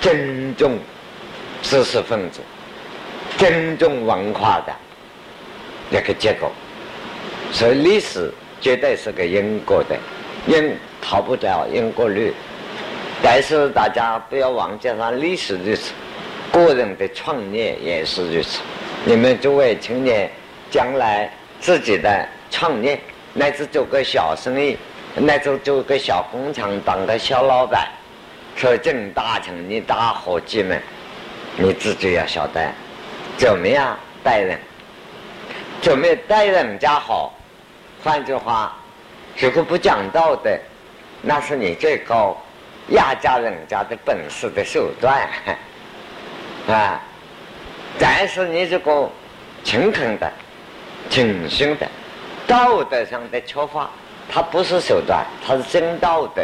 [0.00, 0.76] 尊重
[1.68, 2.40] 知识分子、
[3.36, 4.72] 尊重文化的
[5.90, 6.48] 一个结果，
[7.52, 9.96] 所以历史绝对是个因果的，
[10.46, 12.32] 因逃不掉因果律。
[13.20, 15.90] 但是大家不要忘记了历史历史。
[16.52, 18.60] 个人的创业也是如此。
[19.04, 20.30] 你们诸位青年，
[20.70, 22.98] 将来自己的创业，
[23.34, 24.78] 乃至做个小生意，
[25.16, 27.88] 乃至做个小工厂，当个小老板，
[28.54, 30.80] 说正大成，你大伙计们，
[31.58, 32.70] 你自己要晓得
[33.38, 34.58] 怎么样待人，
[35.80, 37.32] 怎么待人家好。
[38.04, 38.76] 换句话，
[39.38, 40.56] 如果不讲道德，
[41.22, 42.36] 那是你最高
[42.88, 45.28] 压榨人家的本事的手段。
[46.68, 47.00] 啊！
[47.98, 49.08] 但是你这个
[49.64, 50.30] 诚恳的、
[51.08, 51.88] 诚心的、
[52.46, 53.88] 道德上的出发，
[54.28, 56.42] 它不是手段，它是真道德。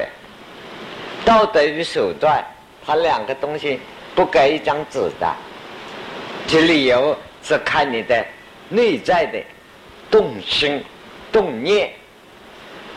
[1.25, 2.42] 道德与手段，
[2.87, 3.81] 它两个东西
[4.14, 5.35] 不盖一张纸的。
[6.46, 8.25] 这理由是看你的
[8.68, 9.38] 内在的
[10.11, 10.83] 动心、
[11.31, 11.90] 动念。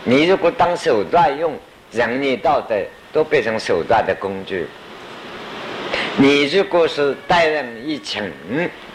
[0.04, 1.58] 你如果当手段用，
[1.92, 2.76] 人义道德
[3.14, 4.68] 都变成手段的工具。
[6.18, 8.32] 你如果是待人一情、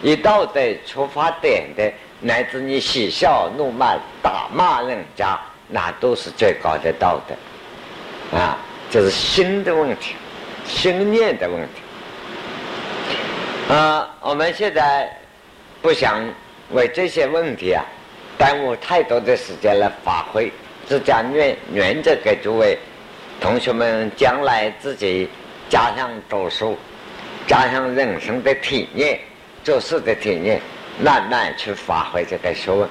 [0.03, 8.39] 以道德出发点的，乃至你嬉笑怒骂、打骂人家，那都是最高的道德。
[8.39, 8.59] 啊，
[8.91, 10.15] 这是心的问题，
[10.65, 11.83] 心念的问题。
[13.71, 15.09] 啊，我们现在
[15.81, 16.21] 不想
[16.73, 17.85] 为这些问题啊
[18.37, 20.51] 耽误太多的时间来发挥，
[20.89, 22.77] 只讲原原则给诸位
[23.41, 25.29] 同学们将来自己
[25.69, 26.77] 加上读书。
[27.47, 29.21] 加上人生的体验，
[29.63, 30.61] 做事的体验，
[31.01, 32.89] 慢慢去发挥这个学问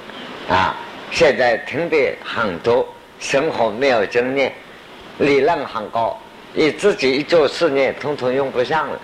[0.49, 0.77] 啊！
[1.11, 2.87] 现在听的很多，
[3.19, 4.53] 生活没有经验，
[5.17, 6.17] 理论很高，
[6.53, 8.99] 你自己一做事呢，统统用不上了，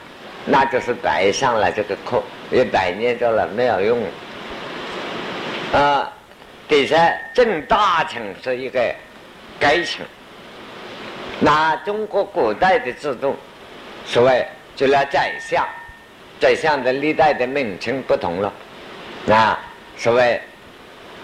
[0.45, 3.99] 那就是白上了这个课，一百年到了没有用。
[5.73, 6.11] 啊，
[6.67, 8.79] 第三，正大臣是一个
[9.59, 10.05] 阶层，
[11.39, 13.35] 那中国古代的制度，
[14.05, 14.45] 所谓。
[14.77, 15.65] 就来宰相，
[16.37, 18.51] 宰相的历代的名称不同了，
[19.31, 19.57] 啊，
[19.95, 20.37] 所谓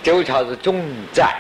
[0.02, 0.82] 周朝是重
[1.12, 1.36] 宰，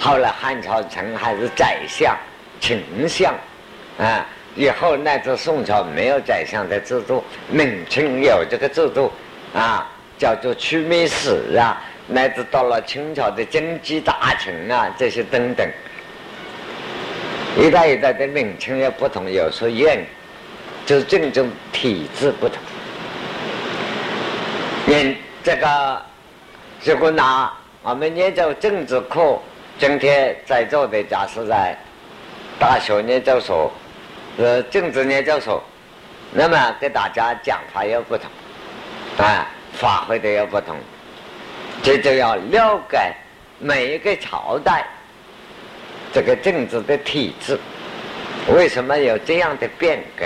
[0.00, 2.16] 后来汉朝称还是宰相、
[2.62, 3.34] 丞相，
[3.98, 9.10] 啊，以后乃至宋朝没有宰相的制度，明清有这个制度，
[9.54, 15.68] 啊，叫做曲密使啊，乃至到了清朝的经济大臣啊，这些等等，
[17.58, 20.04] 一代一代的名称也不同，有时候验。
[20.84, 22.58] 就是政治体制不同。
[24.84, 26.02] 念这个，
[26.82, 29.38] 如果拿我们念这政治课，
[29.78, 31.78] 今天在座的假设在
[32.58, 33.72] 大学研究所，
[34.38, 35.62] 呃，政治研究所，
[36.32, 38.30] 那么给大家讲法又不同，
[39.18, 40.76] 啊，发挥的又不同，
[41.82, 43.12] 这就要了解
[43.58, 44.86] 每一个朝代
[46.12, 47.58] 这个政治的体制，
[48.54, 50.24] 为什么有这样的变革？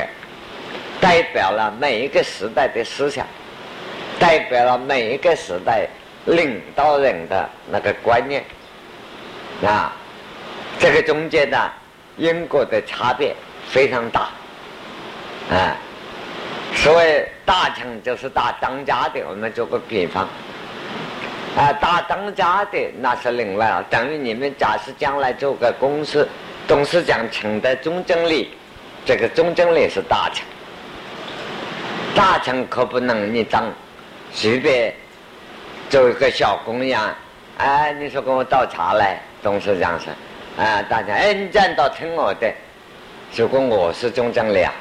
[1.01, 3.27] 代表了每一个时代的思想，
[4.19, 5.87] 代表了每一个时代
[6.25, 8.43] 领导人的那个观念，
[9.65, 9.93] 啊，
[10.79, 11.71] 这个中间呢，
[12.17, 13.35] 因果的差别
[13.69, 14.29] 非常大，
[15.51, 15.77] 啊，
[16.75, 20.27] 所谓大臣就是大当家的，我们做个比方，
[21.57, 26.27] 啊，大当家的那是另外了，等于你们假设将来做个公司
[26.67, 28.51] 董事长请的总经理，
[29.05, 30.45] 这个总经理是大臣。
[32.15, 33.65] 大臣可不能你当
[34.33, 34.95] 随便
[35.91, 37.15] 做一个小工一样，
[37.59, 40.11] 哎，你说给我倒茶来，董事长说，
[40.65, 42.51] 啊，大家，哎，你站到听我的。
[43.35, 44.73] 如果我是总经理啊，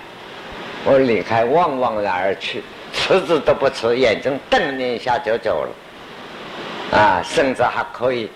[0.85, 2.61] 我离开望望然而去，
[2.93, 8.29] 辞职都不辞，眼睛瞪你一下就走了，啊，甚至还可以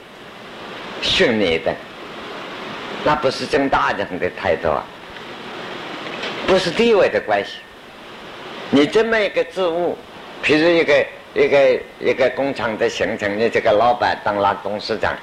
[1.02, 1.74] 训你的，
[3.06, 4.84] 那不是正大人的态度啊，
[6.46, 7.60] 不是地位的关系。
[8.72, 9.98] 你这么一个职务，
[10.44, 15.16] 譬如一个一个一个工厂的形成，你这个老板当了董事长，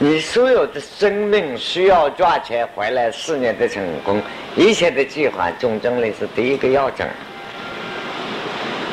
[0.00, 4.22] 你所有的生命需要赚钱回来，事业的成功，
[4.54, 7.04] 一切的计划，总经理是第一个要整。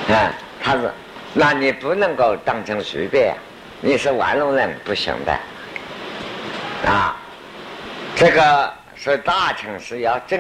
[0.10, 0.92] 啊，他是，
[1.32, 3.36] 那你不能够当成随便，
[3.82, 5.32] 你是玩弄人不行的。
[6.90, 7.16] 啊，
[8.16, 10.40] 这个是大城市要正，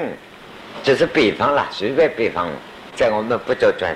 [0.81, 2.49] 就是比方了，随便比方。
[2.95, 3.93] 在我们不做专，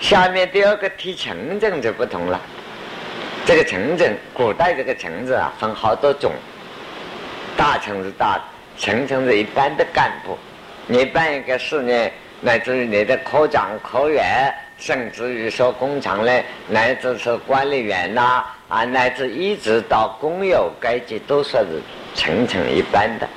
[0.00, 2.40] 下面第二个提城镇就不同了。
[3.44, 6.32] 这个城镇，古代这个城字啊，分好多种。
[7.56, 8.40] 大城市大，
[8.78, 10.38] 城城是一般的干部。
[10.86, 21.80] 你办一个事业，乃至于你的科长、科员，甚至于说工厂嘞，乃至是管理员呐，啊，乃至一直到工友阶级，都算是
[22.14, 23.28] 层层一般的。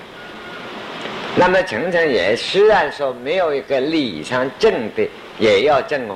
[1.35, 6.15] 那么层层也虽然说没有一个理上正的，也要正哦。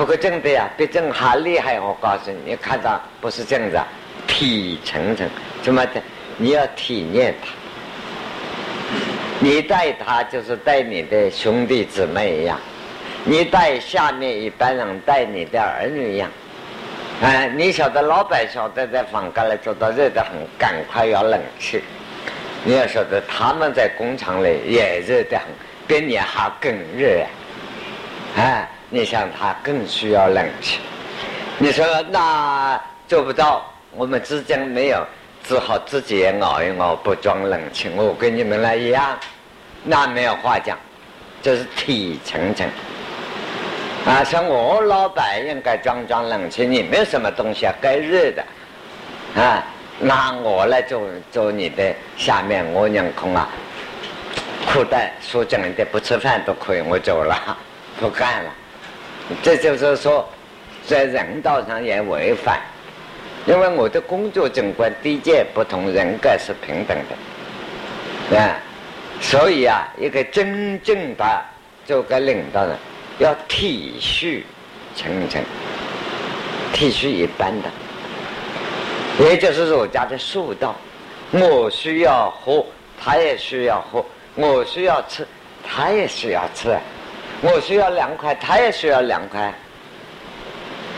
[0.00, 1.78] 不过正的呀，比正还厉害。
[1.78, 3.86] 我告诉你，你看到不是正的，
[4.26, 5.28] 体层层，
[5.62, 6.00] 怎么的？
[6.38, 7.48] 你要体验他，
[9.40, 12.58] 你待他就是待你的兄弟姊妹一样，
[13.24, 16.30] 你待下面一般人待你的儿女一样。
[17.20, 21.82] 哎，你晓得老板晓得在房间里做到热得很，赶快要冷气。
[22.64, 25.46] 你要晓得，他们在工厂里也热得很，
[25.86, 27.22] 比你还更热
[28.38, 28.66] 啊！
[28.92, 30.80] 你想，他更需要冷气。
[31.58, 35.06] 你说那做不到，我们之间没有，
[35.44, 37.88] 只好自己也熬一熬，不装冷气。
[37.94, 39.16] 我跟你们来一样，
[39.84, 40.76] 那没有话讲，
[41.40, 42.68] 就是体层层。
[44.06, 48.44] 啊，像我老板应该装装冷气，你没有什么东西啊，该热的
[49.40, 49.62] 啊。
[50.00, 53.48] 那我来做做你的下面，我娘空啊，
[54.66, 57.56] 苦的说真的，不吃饭都可以，我走了，
[58.00, 58.50] 不干了。
[59.42, 60.28] 这就是说，
[60.86, 62.60] 在人道上也违反，
[63.46, 66.98] 因为我的工作总观低阶不同人格是平等
[68.30, 68.58] 的，啊，
[69.20, 71.24] 所以啊，一个真正的
[71.86, 72.76] 做个领导人，
[73.18, 74.42] 要体恤
[74.96, 75.42] 层层，
[76.72, 77.68] 体恤一般的，
[79.24, 80.74] 也就是儒家的术道。
[81.32, 82.66] 我需要喝，
[83.00, 85.24] 他也需要喝；我需要吃，
[85.62, 86.70] 他也需要吃；
[87.42, 89.52] 我需要凉快，他也需要凉快。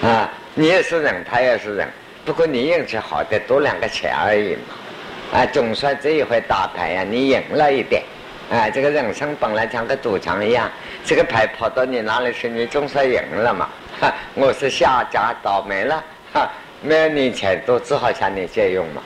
[0.03, 1.89] 啊，你也是人，他也是人，
[2.25, 5.39] 不过你运气好的多两个钱而已嘛。
[5.39, 8.03] 啊，总算这一回打牌呀，你赢了一点。
[8.51, 10.71] 啊，这个人生本来像个赌场一样，
[11.05, 13.69] 这个牌跑到你那里去，你总算赢了嘛。
[14.01, 16.51] 哈，我是下家倒霉了，哈，
[16.83, 19.03] 没有你钱都，只好向你借用嘛。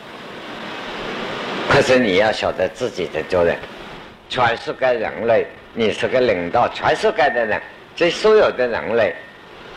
[1.68, 3.56] 可是你要晓得自己的责任，
[4.28, 5.46] 全世界人类，
[5.78, 7.60] 你是个领导，全世界的人，
[7.94, 9.14] 这所有的人类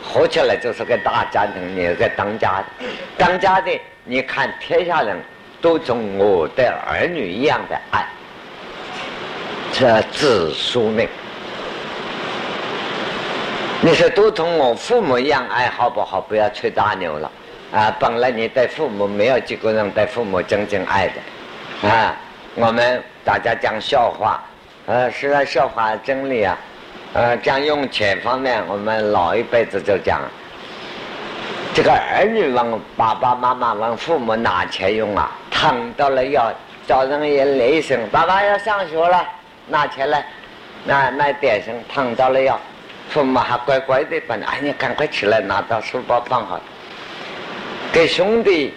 [0.02, 2.86] 合起来就是个大家庭，你是个当家的，
[3.18, 5.14] 当家的，你看天下人
[5.60, 8.06] 都从我的儿女一样的爱，
[9.74, 11.06] 这子书命。
[13.82, 16.18] 你说都同我父母一样爱好不好？
[16.18, 17.30] 不要吹大牛了，
[17.74, 21.88] 啊，本来你对父母没有几个人对父母真正爱的。
[21.90, 22.16] 啊，
[22.54, 24.42] 我们大家讲笑话，
[24.90, 26.58] 呃，实在笑话真理啊，
[27.12, 30.20] 呃，讲用钱方面，我们老一辈子就讲，
[31.72, 36.52] 这个儿女问爸爸妈妈问父母拿钱用啊，疼到了要
[36.88, 39.24] 早上一雷声，爸爸要上学了，
[39.68, 40.26] 拿钱来，
[40.84, 42.58] 那那点声疼到了要，
[43.10, 46.60] 父母还乖乖的把，哎，你赶快起来拿到书包放好，
[47.92, 48.74] 给兄弟，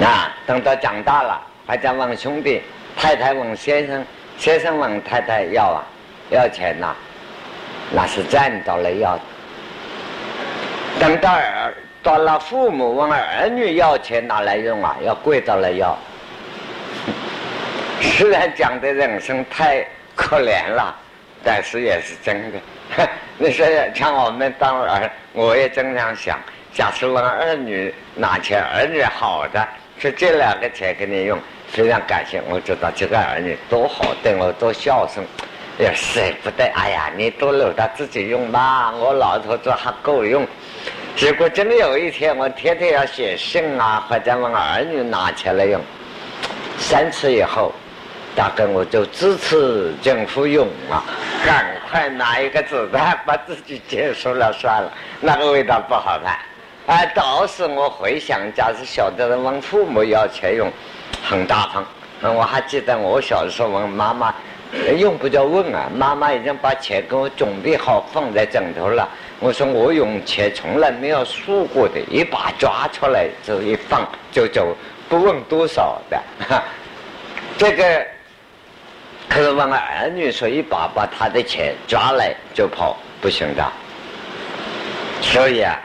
[0.00, 1.40] 啊，等到长大了。
[1.64, 2.60] 还在问兄弟，
[2.94, 4.04] 太太问先生，
[4.36, 5.80] 先生问太太要啊，
[6.30, 6.94] 要钱呐，
[7.92, 9.18] 那是占到了要。
[10.98, 15.96] 等到儿到了父母问儿女要钱拿来用啊，要跪到了要。
[18.00, 20.94] 虽然讲的人生太可怜了，
[21.42, 22.58] 但是也是真的。
[23.38, 26.38] 你说像我们当儿，我也经常想，
[26.72, 29.66] 假设问儿女拿钱，儿女好的，
[29.98, 31.38] 说这两个钱给你用。
[31.74, 35.26] 非常感谢，我知道这个儿女多好，对我多孝顺，
[35.76, 36.70] 也舍不得。
[36.72, 40.46] 哎呀，你都留着自己用吧，我老头子还够用。
[41.16, 45.80] 结果真的有一天，我天天要写信啊，或者问儿女拿钱来用。
[46.78, 47.72] 三次以后，
[48.36, 51.02] 大概我就支持政府用啊，
[51.44, 56.38] 赶快拿一个子弹把自己结束了算了，那个味道不好看。
[56.86, 60.70] 哎，倒是我回想，假使晓得问父母要钱用。
[61.26, 64.34] 很大方，我还记得我小时候问妈妈，
[64.98, 69.08] 用不着问啊，妈妈已经把钱给我准备好放在枕头了。
[69.40, 74.76] 我说我用钱从来没有数过的，一把抓出来就一放就走，
[75.08, 76.22] 不问多少的。
[77.56, 78.06] 这个
[79.26, 83.64] 可是问儿女说一把把他的钱抓来就跑，不行的。
[85.22, 85.80] 所以啊，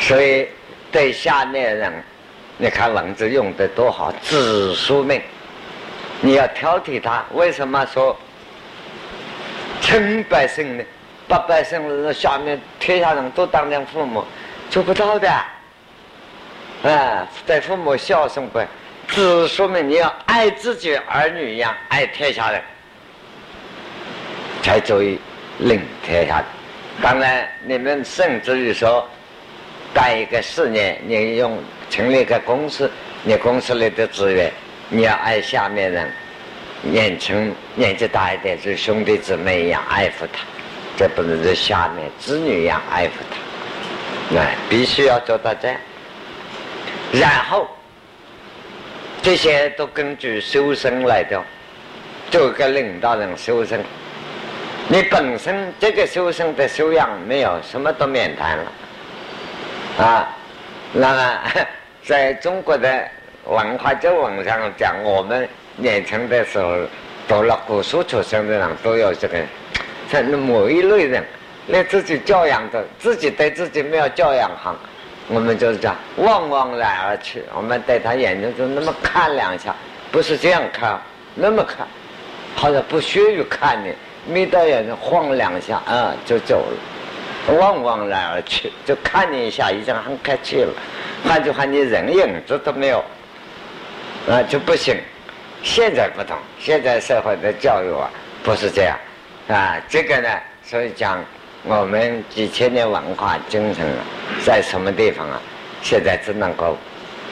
[0.00, 0.48] 所以
[0.90, 1.92] 对下面人。
[2.62, 5.20] 你看文字用的多好，子书命，
[6.20, 7.24] 你要挑剔他。
[7.32, 8.16] 为什么说
[9.80, 10.84] 称百姓呢？
[11.26, 14.24] 把百姓下面天下人都当成父母，
[14.70, 15.28] 做不到的。
[16.84, 18.60] 啊，对父母孝顺不？
[19.08, 22.62] 子说明你要爱自己儿女一样爱天下人，
[24.62, 25.18] 才足以
[25.58, 26.40] 领天下。
[27.02, 29.04] 当然，你们甚至于说
[29.92, 31.58] 干一个事业，你用。
[31.92, 32.90] 成立一个公司，
[33.22, 34.50] 你公司里的资源，
[34.88, 36.10] 你要爱下面人，
[36.80, 40.38] 年轻年纪大一点，是兄弟姊妹一样爱护他，
[40.96, 43.36] 这不能是下面子女一样爱护他，
[44.30, 45.76] 那必须要做到这样。
[47.12, 47.68] 然后，
[49.20, 51.38] 这些都根据修身来的，
[52.30, 53.84] 做个领导人修身，
[54.88, 58.64] 你本身这个修身的修养没有，什么都免谈了，
[59.98, 60.28] 啊，
[60.90, 61.40] 那么。
[62.12, 63.08] 在中国的
[63.46, 66.76] 文化旧闻上讲，我们年轻的时候
[67.26, 69.38] 读了古书出身的人都有这个，
[70.10, 71.24] 像某一类人，
[71.68, 74.76] 连自己教养的自己对自己没有教养好，
[75.28, 77.42] 我们就是讲望望然而去。
[77.56, 79.74] 我们对他眼睛就那么看两下，
[80.10, 81.00] 不是这样看，
[81.34, 81.86] 那么看，
[82.54, 83.94] 好像不屑于看你，
[84.30, 90.70] 眯到眼睛晃两下，啊，就走了，望望然而去，就看你一下，已经很客气了。
[91.26, 93.04] 换句话，你人影子都没有，
[94.28, 94.96] 啊就不行。
[95.62, 98.10] 现在不同，现在社会的教育啊
[98.42, 98.98] 不是这样，
[99.48, 100.28] 啊，这个呢，
[100.64, 101.24] 所以讲
[101.62, 104.04] 我们几千年文化精神啊，
[104.44, 105.40] 在什么地方啊？
[105.80, 106.76] 现在只能够，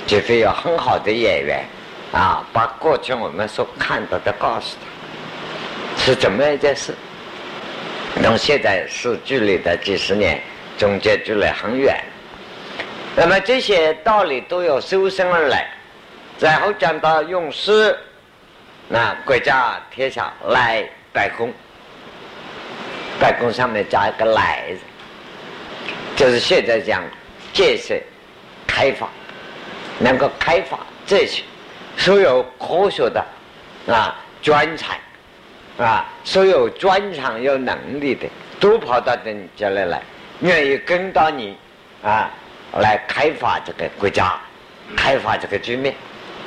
[0.06, 1.64] 就非有很好的演员
[2.12, 4.76] 啊，把过去我们所看到的告诉
[5.96, 6.94] 他，是怎么样一件事。
[8.22, 10.40] 从现在是距离的几十年，
[10.78, 11.96] 中间距离很远。
[13.20, 15.68] 那么这些道理都要修身而来，
[16.38, 17.94] 然后讲到用诗，
[18.88, 21.52] 那国家天下来拜公，
[23.20, 24.80] 拜公上面加一个来字，
[26.16, 27.02] 就是现在讲
[27.52, 27.94] 建设。
[28.66, 29.06] 开发，
[29.98, 31.42] 能够开发这些
[31.98, 33.22] 所有科学的
[33.86, 34.98] 啊专才
[35.76, 38.26] 啊，所有专长有能力的，
[38.58, 40.00] 都跑到你这里来，
[40.40, 41.54] 愿意跟到你
[42.02, 42.30] 啊，
[42.78, 44.38] 来开发这个国家，
[44.96, 45.94] 开发这个局面。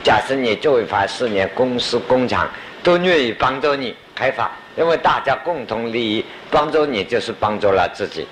[0.04, 2.50] 假设你做一番事业，公司工厂
[2.82, 8.28] 都愿意帮助你开发，因为大家共同利益，帮助你就是帮助了自己，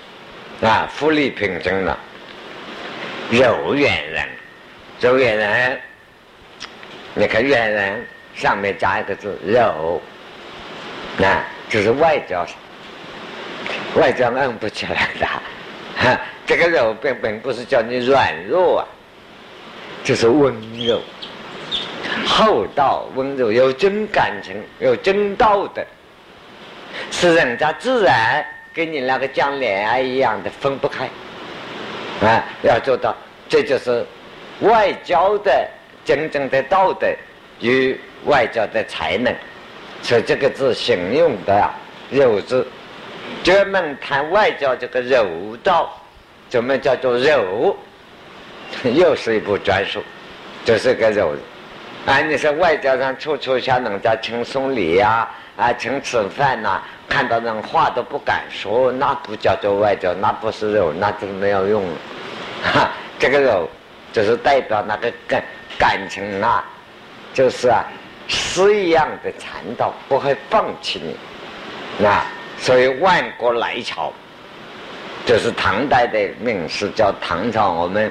[0.62, 1.98] 啊，福利平等了。
[3.30, 4.28] 柔远人，
[5.00, 5.80] 柔远人，
[7.14, 10.02] 你看远人上面加一个字柔，
[11.16, 12.46] 那这是外交，
[13.94, 15.26] 外交硬不起来的。
[15.96, 16.20] 哈
[16.52, 18.84] 这个柔并并不是叫你软弱啊，
[20.04, 20.54] 就是温
[20.86, 21.00] 柔、
[22.26, 25.82] 厚道、温柔，有真感情，有真道德，
[27.10, 28.44] 是人家自然
[28.74, 31.08] 跟你那个讲恋爱一样的分不开。
[32.20, 33.16] 啊，要做到，
[33.48, 34.04] 这就是
[34.60, 35.66] 外交的
[36.04, 37.06] 真正的道德
[37.60, 39.34] 与外交的才能。
[40.02, 41.70] 所以这个字形容的
[42.12, 42.66] “柔”字，
[43.42, 45.98] 专门谈外交这个柔道，
[46.52, 47.74] 怎么叫做柔？
[48.84, 50.02] 又是一部专书，
[50.66, 51.34] 就是个柔。
[52.04, 55.26] 啊，你说外交上处处向人家请送礼呀，
[55.56, 61.96] 啊，请吃饭呐，看到人话都不敢说，那不叫做外交，那不是柔，那就没有用了。
[62.62, 63.66] 哈，这个肉
[64.12, 65.42] 就是代表那个感
[65.78, 66.62] 感情啊，
[67.32, 67.82] 就是啊，
[68.28, 72.04] 诗一样的缠到，不会放弃你。
[72.04, 72.26] 啊，
[72.58, 74.12] 所以万国来朝，
[75.24, 78.10] 就是唐代的名士叫唐朝，我们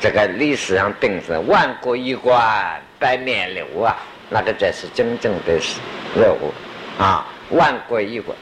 [0.00, 3.96] 这个历史上定是万国衣冠拜冕旒啊，
[4.28, 5.58] 那个才是真正的
[6.14, 6.36] 肉
[6.98, 8.36] 啊，万国衣冠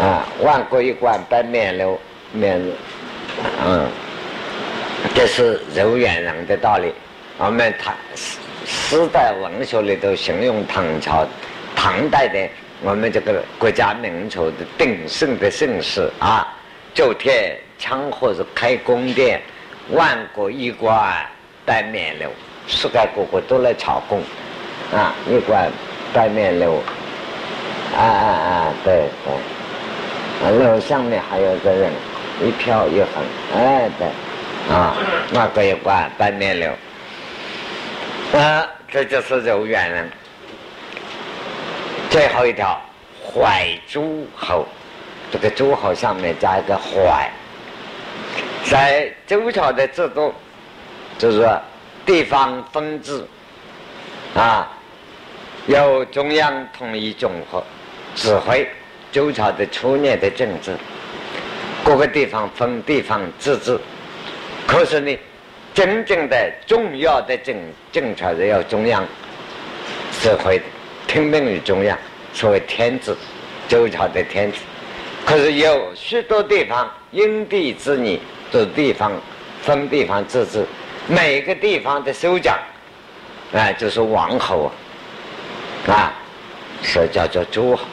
[0.00, 1.96] 啊，万国衣冠拜冕旒
[2.32, 2.60] 冕
[3.64, 3.88] 嗯。
[5.14, 6.90] 这是柔远人的道理。
[7.36, 7.94] 我们唐
[8.64, 11.26] 时代文学里头形容唐朝、
[11.76, 12.48] 唐代的
[12.80, 16.56] 我们这个国家民族的鼎盛的盛世啊，
[16.94, 19.42] 周天枪或是开宫殿，
[19.90, 21.14] 万国衣冠
[21.66, 22.28] 拜冕旒，
[22.68, 24.22] 世界各国都来朝贡
[24.94, 25.70] 啊，衣冠
[26.12, 26.76] 拜冕旒，
[27.96, 29.08] 啊啊啊，对
[30.40, 31.92] 对，楼上面还有个人
[32.42, 33.22] 一飘一横，
[33.54, 34.08] 哎对。
[34.72, 34.96] 啊，
[35.30, 36.72] 那个一关半面流，
[38.32, 40.10] 啊，这就是柔远人。
[42.08, 42.80] 最后一条，
[43.22, 44.66] 怀诸侯，
[45.32, 47.28] 这个诸侯上面加一个怀，
[48.64, 50.32] 在周朝的制度，
[51.18, 51.60] 就是说
[52.06, 53.24] 地方分治，
[54.34, 54.70] 啊，
[55.66, 57.64] 由中央统一综合
[58.14, 58.68] 指挥
[59.10, 60.76] 周朝的初年的政治，
[61.84, 63.78] 各个地方分地方自治。
[64.66, 65.18] 可是呢，
[65.74, 67.56] 真正的重要的政
[67.90, 69.04] 政策是要中央
[70.20, 70.64] 指挥的，
[71.08, 71.98] 听命于中央，
[72.32, 73.16] 所谓天子，
[73.68, 74.58] 周朝的天子。
[75.24, 78.20] 可是有许多地方因地制宜，
[78.52, 79.12] 的地方
[79.62, 80.64] 分地方自治，
[81.08, 82.58] 每个地方的首长，
[83.52, 84.70] 啊，就是王侯
[85.86, 86.12] 啊，啊，
[86.82, 87.84] 是叫做诸侯。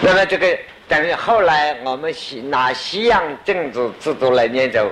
[0.00, 0.58] 那么这个
[0.88, 4.90] 等于后来我们西拿西洋政治制度来研究。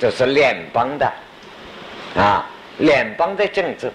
[0.00, 1.12] 就是联邦的，
[2.16, 2.44] 啊，
[2.78, 3.92] 联邦的政治，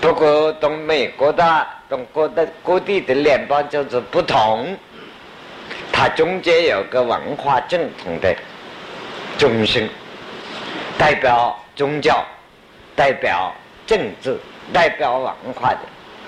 [0.00, 4.76] 不过同美国的、同各的各地的联邦政治不同，
[5.92, 8.34] 它中间有个文化正统的
[9.38, 9.88] 中心，
[10.98, 12.24] 代表宗教、
[12.96, 13.54] 代表
[13.86, 14.38] 政治、
[14.72, 15.80] 代表文化的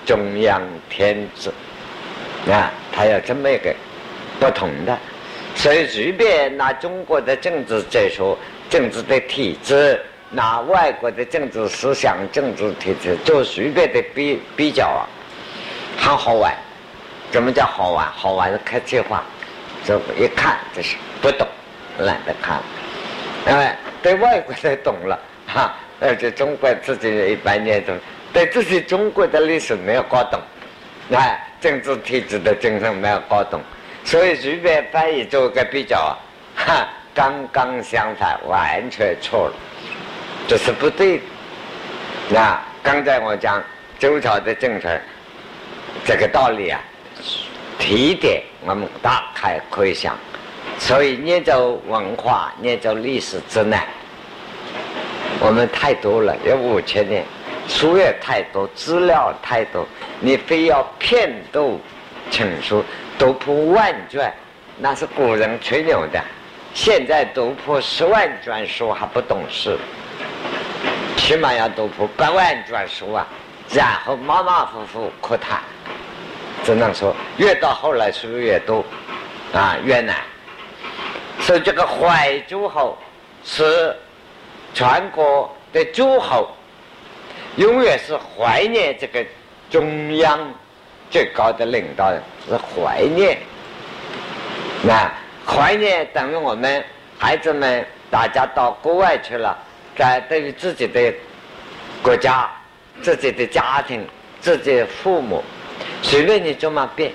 [0.05, 1.53] 中央天子，
[2.51, 3.73] 啊，它有这么一个
[4.39, 4.97] 不同的，
[5.55, 8.37] 所以随便拿中国的政治再说。
[8.69, 10.01] 政治的体制，
[10.31, 15.05] 拿外国的政治思想、政治体制做随便的比比较啊，
[15.95, 16.51] 很好玩。
[17.29, 18.07] 怎么叫好玩？
[18.15, 19.23] 好玩是客气话，
[19.85, 21.47] 就一看就是不懂，
[21.99, 22.59] 懒得看。
[23.45, 27.93] 哎，对外国的懂了哈，而且中国自己一般念懂，
[28.31, 30.39] 对自己中国的历史没有搞懂，
[31.17, 33.61] 啊，政治体制的精神没有搞懂，
[34.05, 36.17] 所以随便翻译做个比较，
[36.55, 39.53] 哈，刚刚相反，完全错了，
[40.47, 41.23] 这是不对的。
[42.29, 43.61] 那刚才我讲
[43.99, 44.89] 周朝的政策，
[46.05, 46.79] 这个道理啊，
[47.83, 50.15] 提点我们大概可以想。
[50.79, 53.85] 所以念着文化，念着历史之难，
[55.41, 57.25] 我们太多了，有五千年，
[57.67, 59.85] 书也太多，资料太多，
[60.21, 61.79] 你非要片读
[62.31, 62.81] 成书，
[63.19, 64.33] 读破万卷，
[64.77, 66.23] 那是古人吹牛的。
[66.73, 69.77] 现在读破十万卷书还不懂事，
[71.17, 73.27] 起码要读破百万卷书啊，
[73.73, 75.61] 然后马马虎虎可谈。
[76.63, 78.83] 只能说，越到后来书越多，
[79.53, 80.15] 啊，越难。
[81.39, 82.97] 所以这个怀诸侯
[83.43, 83.95] 是
[84.73, 86.49] 全国的诸侯，
[87.57, 89.25] 永远是怀念这个
[89.69, 90.39] 中央
[91.09, 93.37] 最高的领导人，是怀念。
[94.83, 95.11] 那
[95.45, 96.83] 怀念等于我们
[97.17, 99.57] 孩子们大家到国外去了，
[99.97, 101.13] 在对于自己的
[102.01, 102.49] 国家、
[103.01, 104.07] 自己的家庭、
[104.39, 105.43] 自己的父母，
[106.01, 107.11] 随便你怎么变，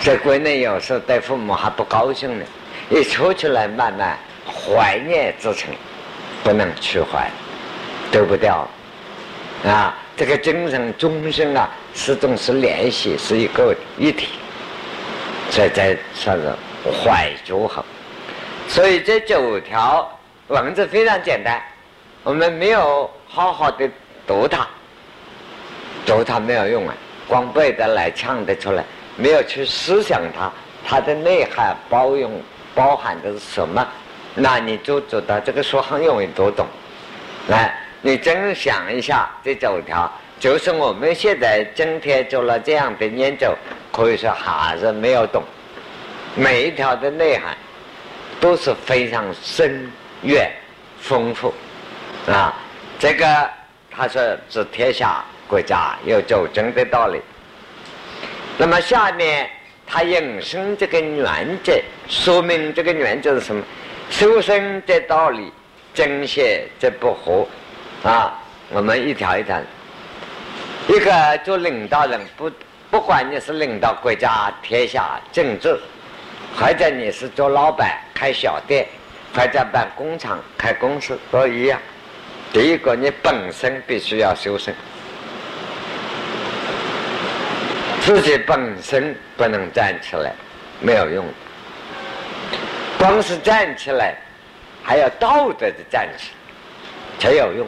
[0.00, 2.44] 在国内有时候对父母还不高兴呢。
[2.90, 4.16] 一出去来，慢慢
[4.46, 5.70] 怀念之情，
[6.42, 7.30] 不能去怀，
[8.12, 8.68] 丢不掉
[9.64, 9.96] 啊！
[10.16, 14.28] 这个精神终生啊，始终是联系，是一个一体。
[15.50, 16.52] 所以在说是
[17.02, 17.84] 怀旧好，
[18.68, 20.06] 所以这九条
[20.48, 21.60] 文字非常简单，
[22.22, 23.88] 我们没有好好的
[24.26, 24.66] 读它，
[26.04, 26.94] 读它没有用啊，
[27.28, 28.84] 光背得来，唱得出来，
[29.16, 30.50] 没有去思想它，
[30.86, 32.40] 它的内涵包容。
[32.76, 33.86] 包含的是什么？
[34.34, 36.66] 那你就知道这个书很容易读懂。
[37.46, 37.72] 来，
[38.02, 40.10] 你真想一下这九条，
[40.40, 43.54] 就是我们现在今天做了这样的研究，
[43.92, 45.40] 可以说还是没有懂。
[46.34, 47.56] 每一条的内涵
[48.40, 49.88] 都是非常深
[50.22, 50.50] 远、
[51.00, 51.54] 丰富
[52.26, 52.52] 啊。
[52.98, 53.24] 这个
[53.88, 54.20] 他说
[54.50, 57.20] 治天下国家有九经的道理。
[58.58, 59.48] 那么下面。
[59.86, 61.70] 他引申这个原则，
[62.08, 63.62] 说明这个原则是什么？
[64.08, 65.52] 修身的道理，
[65.92, 67.46] 正邪则不合
[68.02, 68.32] 啊！
[68.70, 69.60] 我们一条一条，
[70.88, 72.50] 一个做领导人，不
[72.90, 75.78] 不管你是领导国家、天下、政治，
[76.58, 78.86] 或者你是做老板、开小店，
[79.34, 81.78] 或者办工厂、开公司，都一样。
[82.54, 84.74] 第一个，你本身必须要修身。
[88.04, 90.30] 自己本身不能站起来，
[90.78, 91.24] 没有用。
[92.98, 94.14] 光是站起来，
[94.82, 97.66] 还要道德的站起来才有用。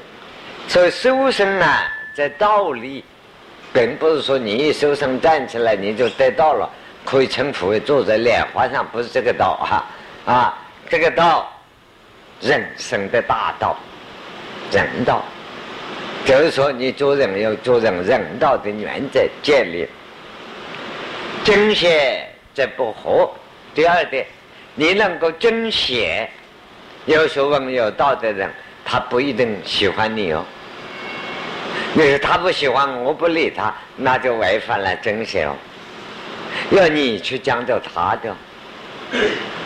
[0.69, 1.67] 所以修身呢，
[2.15, 3.03] 在道理，
[3.73, 6.69] 并不是说你一修身站起来你就得到了，
[7.03, 9.87] 可以称佛坐在莲花上，不是这个道哈
[10.31, 10.59] 啊，
[10.91, 11.51] 这个道，
[12.43, 13.75] 人生的大道，
[14.71, 15.25] 人道，
[16.27, 19.89] 就是说你做人要做人人道的原则建立。
[21.47, 23.31] 正邪则不合。
[23.73, 24.27] 第二点，
[24.75, 26.29] 你能够正邪，
[27.05, 28.51] 有学问有道德的人，
[28.85, 30.45] 他不一定喜欢你哦。
[31.95, 35.55] 你说他不喜欢我，不理他，那就违反了正邪哦。
[36.71, 38.35] 要你去讲究他的，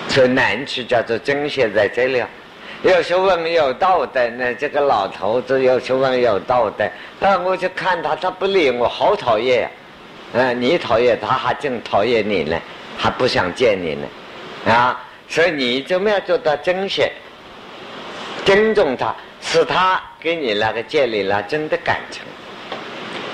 [0.06, 2.22] 所以难处叫做正邪在这里。
[2.82, 6.86] 有学问有道德，那这个老头子有学问有道德，
[7.18, 9.70] 但我去看他，他不理我，好讨厌。
[10.32, 12.56] 嗯，你讨厌他，还真讨厌你呢，
[12.96, 14.96] 还不想见你呢，啊！
[15.28, 17.02] 所以你怎么样做到珍惜、
[18.44, 22.22] 尊重他，使他跟你那个建立了真的感情，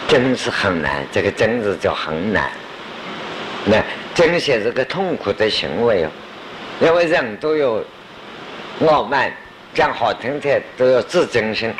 [0.08, 1.04] 真是很难。
[1.12, 2.50] 这个“真”字就很难。
[3.66, 3.82] 那
[4.14, 6.08] 珍惜是个痛苦的行为哦，
[6.80, 7.84] 因为人都有
[8.86, 9.30] 傲慢，
[9.74, 11.70] 讲好听点都有自尊心。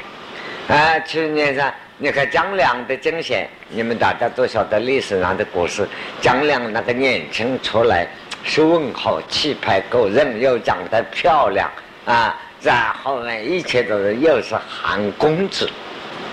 [0.69, 1.73] 啊，去年上。
[1.99, 5.89] 你看姜良的精贤，你们大家都晓得历史上的故事。
[6.21, 8.07] 姜良那个年轻出来，
[8.45, 11.71] 学问好，气派够，人又长得漂亮
[12.05, 15.67] 啊，然后呢，一切都是又是韩公子。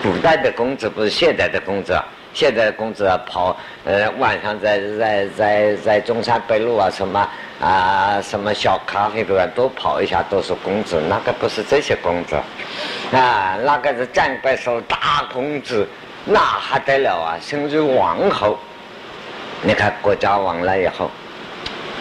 [0.02, 1.98] 古代的公子不是现在的公子，
[2.34, 7.26] 现在的公子跑呃晚上在在在在中山北路啊什么
[7.60, 12.36] 啊什么小咖啡馆多跑一下都是公子，那个不是这些公子。
[13.12, 15.88] 啊，那个是战国时候大公子，
[16.24, 17.38] 那还得了啊！
[17.40, 18.58] 甚至王侯，
[19.62, 21.10] 你看国家亡了以后，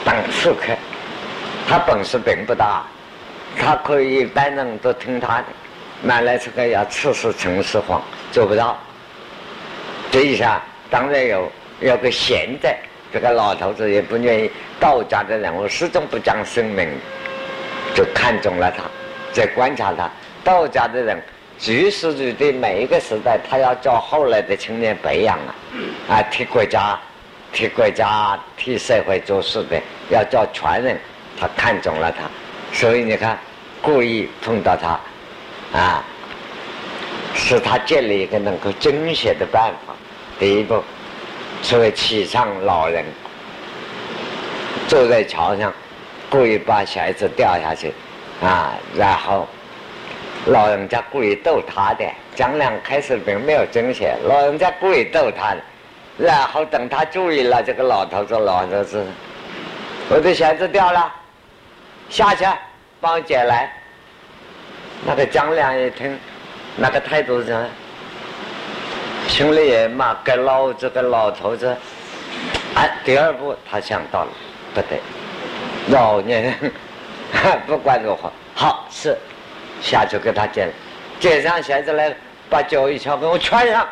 [0.04, 0.74] 当刺客，
[1.70, 2.84] 他本事并不大，
[3.60, 5.46] 他可以一般人都听他的，
[6.02, 8.02] 买来这个要刺死秦始皇
[8.32, 8.78] 做不到。
[10.10, 12.76] 这一下当然有有个贤的，
[13.14, 14.50] 这个老头子也不愿意。
[14.80, 16.90] 道家的人物始终不讲生命，
[17.94, 18.84] 就看中了他，
[19.32, 20.10] 在观察他。
[20.44, 21.22] 道家的人，
[21.60, 25.56] 举世举的每一个时代，他要叫后来的青年培养啊，
[26.10, 27.00] 啊，替国家、
[27.54, 31.00] 替国家、替社会做事的，要叫传人。
[31.40, 32.30] 他看中了他，
[32.72, 33.38] 所以你看，
[33.82, 35.00] 故意碰到他，
[35.78, 36.04] 啊，
[37.34, 39.94] 使他建立一个能够争学的办法。
[40.40, 40.84] 第一步，
[41.64, 43.04] 所谓启上老人。
[44.88, 45.74] 坐在桥上，
[46.30, 47.92] 故意把小孩子掉下去，
[48.44, 49.48] 啊，然后
[50.46, 52.06] 老人家故意逗他的。
[52.36, 55.56] 张良开始并没有争先，老人家故意逗他，
[56.18, 59.04] 然后等他注意了，这个老头子老头子，
[60.10, 61.12] 我的鞋子掉了，
[62.10, 62.46] 下去
[63.00, 63.72] 帮我捡来。
[65.06, 66.20] 那个张良一听，
[66.76, 67.68] 那个态度是什么，
[69.28, 71.76] 心里也骂：给老这个老头子。
[72.76, 74.32] 哎，第二步他想到了。
[74.74, 75.00] 不对，
[75.90, 76.72] 老年人
[77.68, 79.16] 不管如何，好是
[79.82, 80.72] 下去给他捡，
[81.20, 82.16] 捡上鞋子来，
[82.50, 83.88] 把脚一翘给我穿上，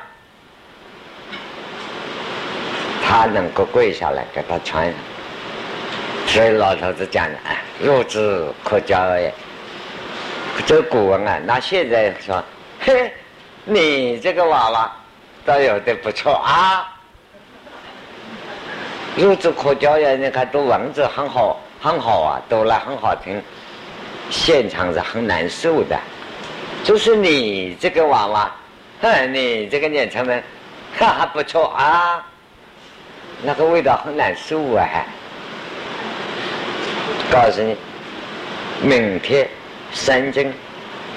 [3.04, 4.94] 他能够跪下来给他穿上。
[6.26, 9.32] 所以老头子讲的，哎，孺子可教也。
[10.66, 12.44] 这古文啊，那现在说，
[12.80, 13.14] 嘿，
[13.66, 14.92] 你这个娃娃
[15.46, 16.88] 倒有的不错啊。
[19.18, 20.16] 孺子可教呀！
[20.16, 23.42] 你看读文字很好，很好啊，读了很好听。
[24.30, 26.00] 现场是很难受的，
[26.84, 28.52] 就是你这个娃娃，
[29.02, 30.42] 哼，你这个年轻人，
[30.98, 32.26] 哈还不错啊。
[33.44, 34.88] 那个味道很难受啊！
[37.30, 37.76] 告诉你，
[38.82, 39.46] 明天
[39.92, 40.54] 三更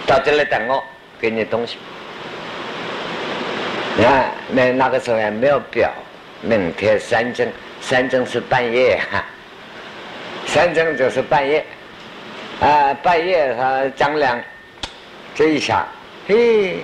[0.05, 0.83] 到这里等我，
[1.21, 1.77] 给你东西。
[3.97, 5.93] 你看，那那个时候还没有表，
[6.43, 7.47] 明天三更。
[7.81, 9.23] 三更是半夜哈，
[10.47, 11.63] 三更就是半夜，
[12.59, 14.41] 啊，半夜他张良
[15.35, 15.87] 这一下，
[16.27, 16.79] 嘿，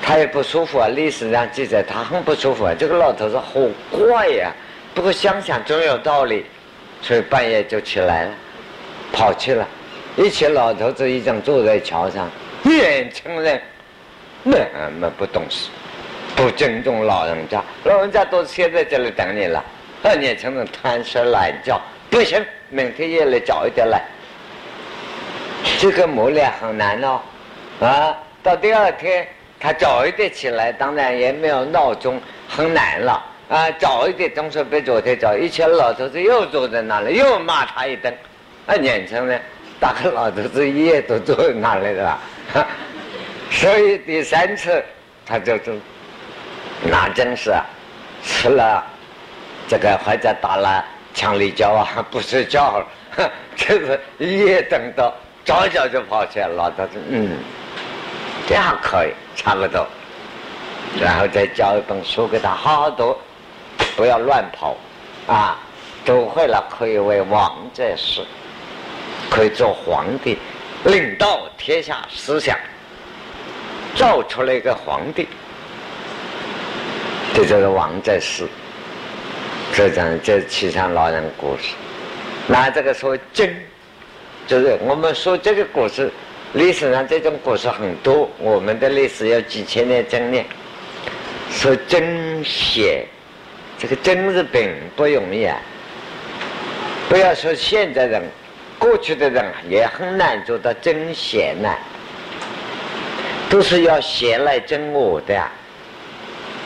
[0.00, 0.86] 他也不舒服啊。
[0.86, 2.72] 历史上记载他很不舒服啊。
[2.78, 3.54] 这个老头子好
[3.90, 4.52] 怪呀，
[4.94, 6.46] 不过想想总有道理，
[7.02, 8.30] 所以半夜就起来了，
[9.12, 9.66] 跑去了。
[10.14, 12.30] 一群老头子已经坐在桥上，
[12.62, 13.60] 年轻人
[14.44, 14.56] 那
[15.00, 15.68] 么不懂事，
[16.36, 19.62] 不尊重老人家，老人家都歇在这里等你了。
[20.02, 21.80] 那年轻人贪睡懒觉，
[22.10, 24.02] 不行，明天夜里早一点来。
[25.78, 27.20] 这个磨练很难哦，
[27.80, 29.26] 啊，到第二天
[29.58, 33.70] 他早一点起来，当然也没有闹钟，很难了啊。
[33.78, 35.36] 早一点总是比昨天早。
[35.36, 38.12] 以前老头子又坐在那里，又骂他一顿。
[38.66, 39.40] 那年轻人，
[39.80, 42.18] 大概老头子一夜都坐在那里了，
[43.50, 44.84] 所以第三次
[45.24, 45.72] 他就就，
[46.84, 47.52] 那真是
[48.22, 48.84] 吃了。
[49.66, 52.84] 这个或者打了强力胶啊，不睡觉，
[53.56, 55.12] 就是一夜等到
[55.44, 56.72] 早早就跑起来了。
[56.76, 57.38] 他说：“嗯，
[58.46, 59.86] 这样可以，差不多。”
[61.00, 63.16] 然后再教一本书给他好好读，
[63.96, 64.76] 不要乱跑
[65.26, 65.58] 啊！
[66.04, 68.20] 读会了可以为王在世，
[69.30, 70.38] 可以做皇帝，
[70.84, 72.54] 领导天下思想，
[73.96, 75.26] 造出了一个皇帝，
[77.34, 78.46] 这就是王在世。
[79.72, 81.74] 这讲这七上老人故事，
[82.46, 83.52] 那这个说真，
[84.46, 86.08] 就是我们说这个故事，
[86.52, 90.46] 历史上这种故事很多，我们的历史有几千年经验。
[91.50, 93.04] 说真写，
[93.80, 95.56] 这个真是并不容易啊。
[97.08, 98.22] 不要说现在人，
[98.78, 101.74] 过去的人也很难做到真贤呐，
[103.50, 105.42] 都是要贤来真我的。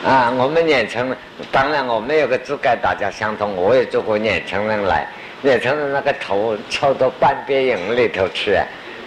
[0.05, 1.17] 啊，我们年轻人，
[1.51, 3.53] 当然我们有个资格大家相同。
[3.57, 5.05] 我也做过年轻人来，
[5.41, 8.57] 年轻人那个头翘到半边营里头去，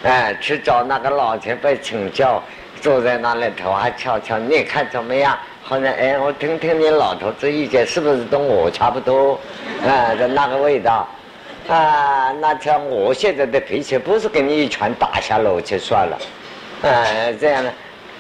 [0.03, 2.43] 哎，去找那个老前辈请教，
[2.79, 5.39] 坐在那里头还翘翘，你看怎么样？
[5.63, 9.41] 好像哎，我听听你老头子意见，是不是跟我差不多？
[9.87, 11.09] 啊，的那个味道，
[11.69, 16.19] 啊，那像我现在的脾气，不是给你一拳打下楼去算了，
[16.83, 17.07] 啊，
[17.41, 17.73] 这样呢，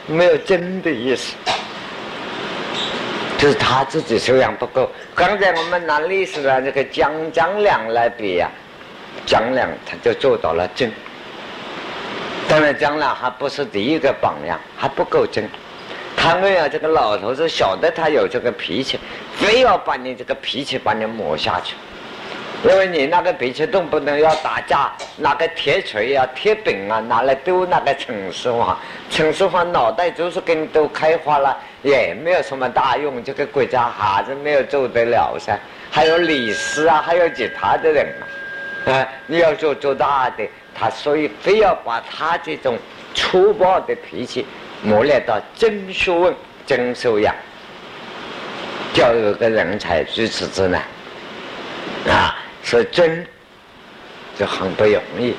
[0.06, 1.34] 没有真的意思。
[3.42, 4.88] 就是他自己修养不够。
[5.16, 8.48] 刚才我们拿历史上这个江江良来比呀，
[9.26, 10.92] 江良他就做到了真。
[12.48, 15.50] 当然，江良还不是第一个榜样，还不够真。
[16.16, 18.96] 他们呀，这个老头子晓得他有这个脾气，
[19.34, 21.74] 非要把你这个脾气把你磨下去。
[22.62, 28.64] 因为你那个脾气动不动要打架，拿个铁锤啊、铁饼啊拿来丢那个陈师傅，
[29.10, 35.58] 陈师傅脑袋就是跟都开花了，也没有什么大用，这个国家还是没有做得了噻。
[35.90, 38.06] 还有李斯啊，还有其他的人
[38.86, 42.78] 啊，啊，你要做做大的，他所以非要把他这种
[43.14, 44.46] 粗暴的脾气
[44.82, 47.34] 磨练到真学问、真修养，
[48.94, 50.82] 教育个人才如此之难
[52.08, 52.36] 啊！
[52.64, 53.26] 是真，
[54.38, 55.32] 就很不容易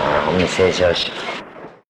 [0.00, 0.24] 啊！
[0.26, 1.12] 我们先休息。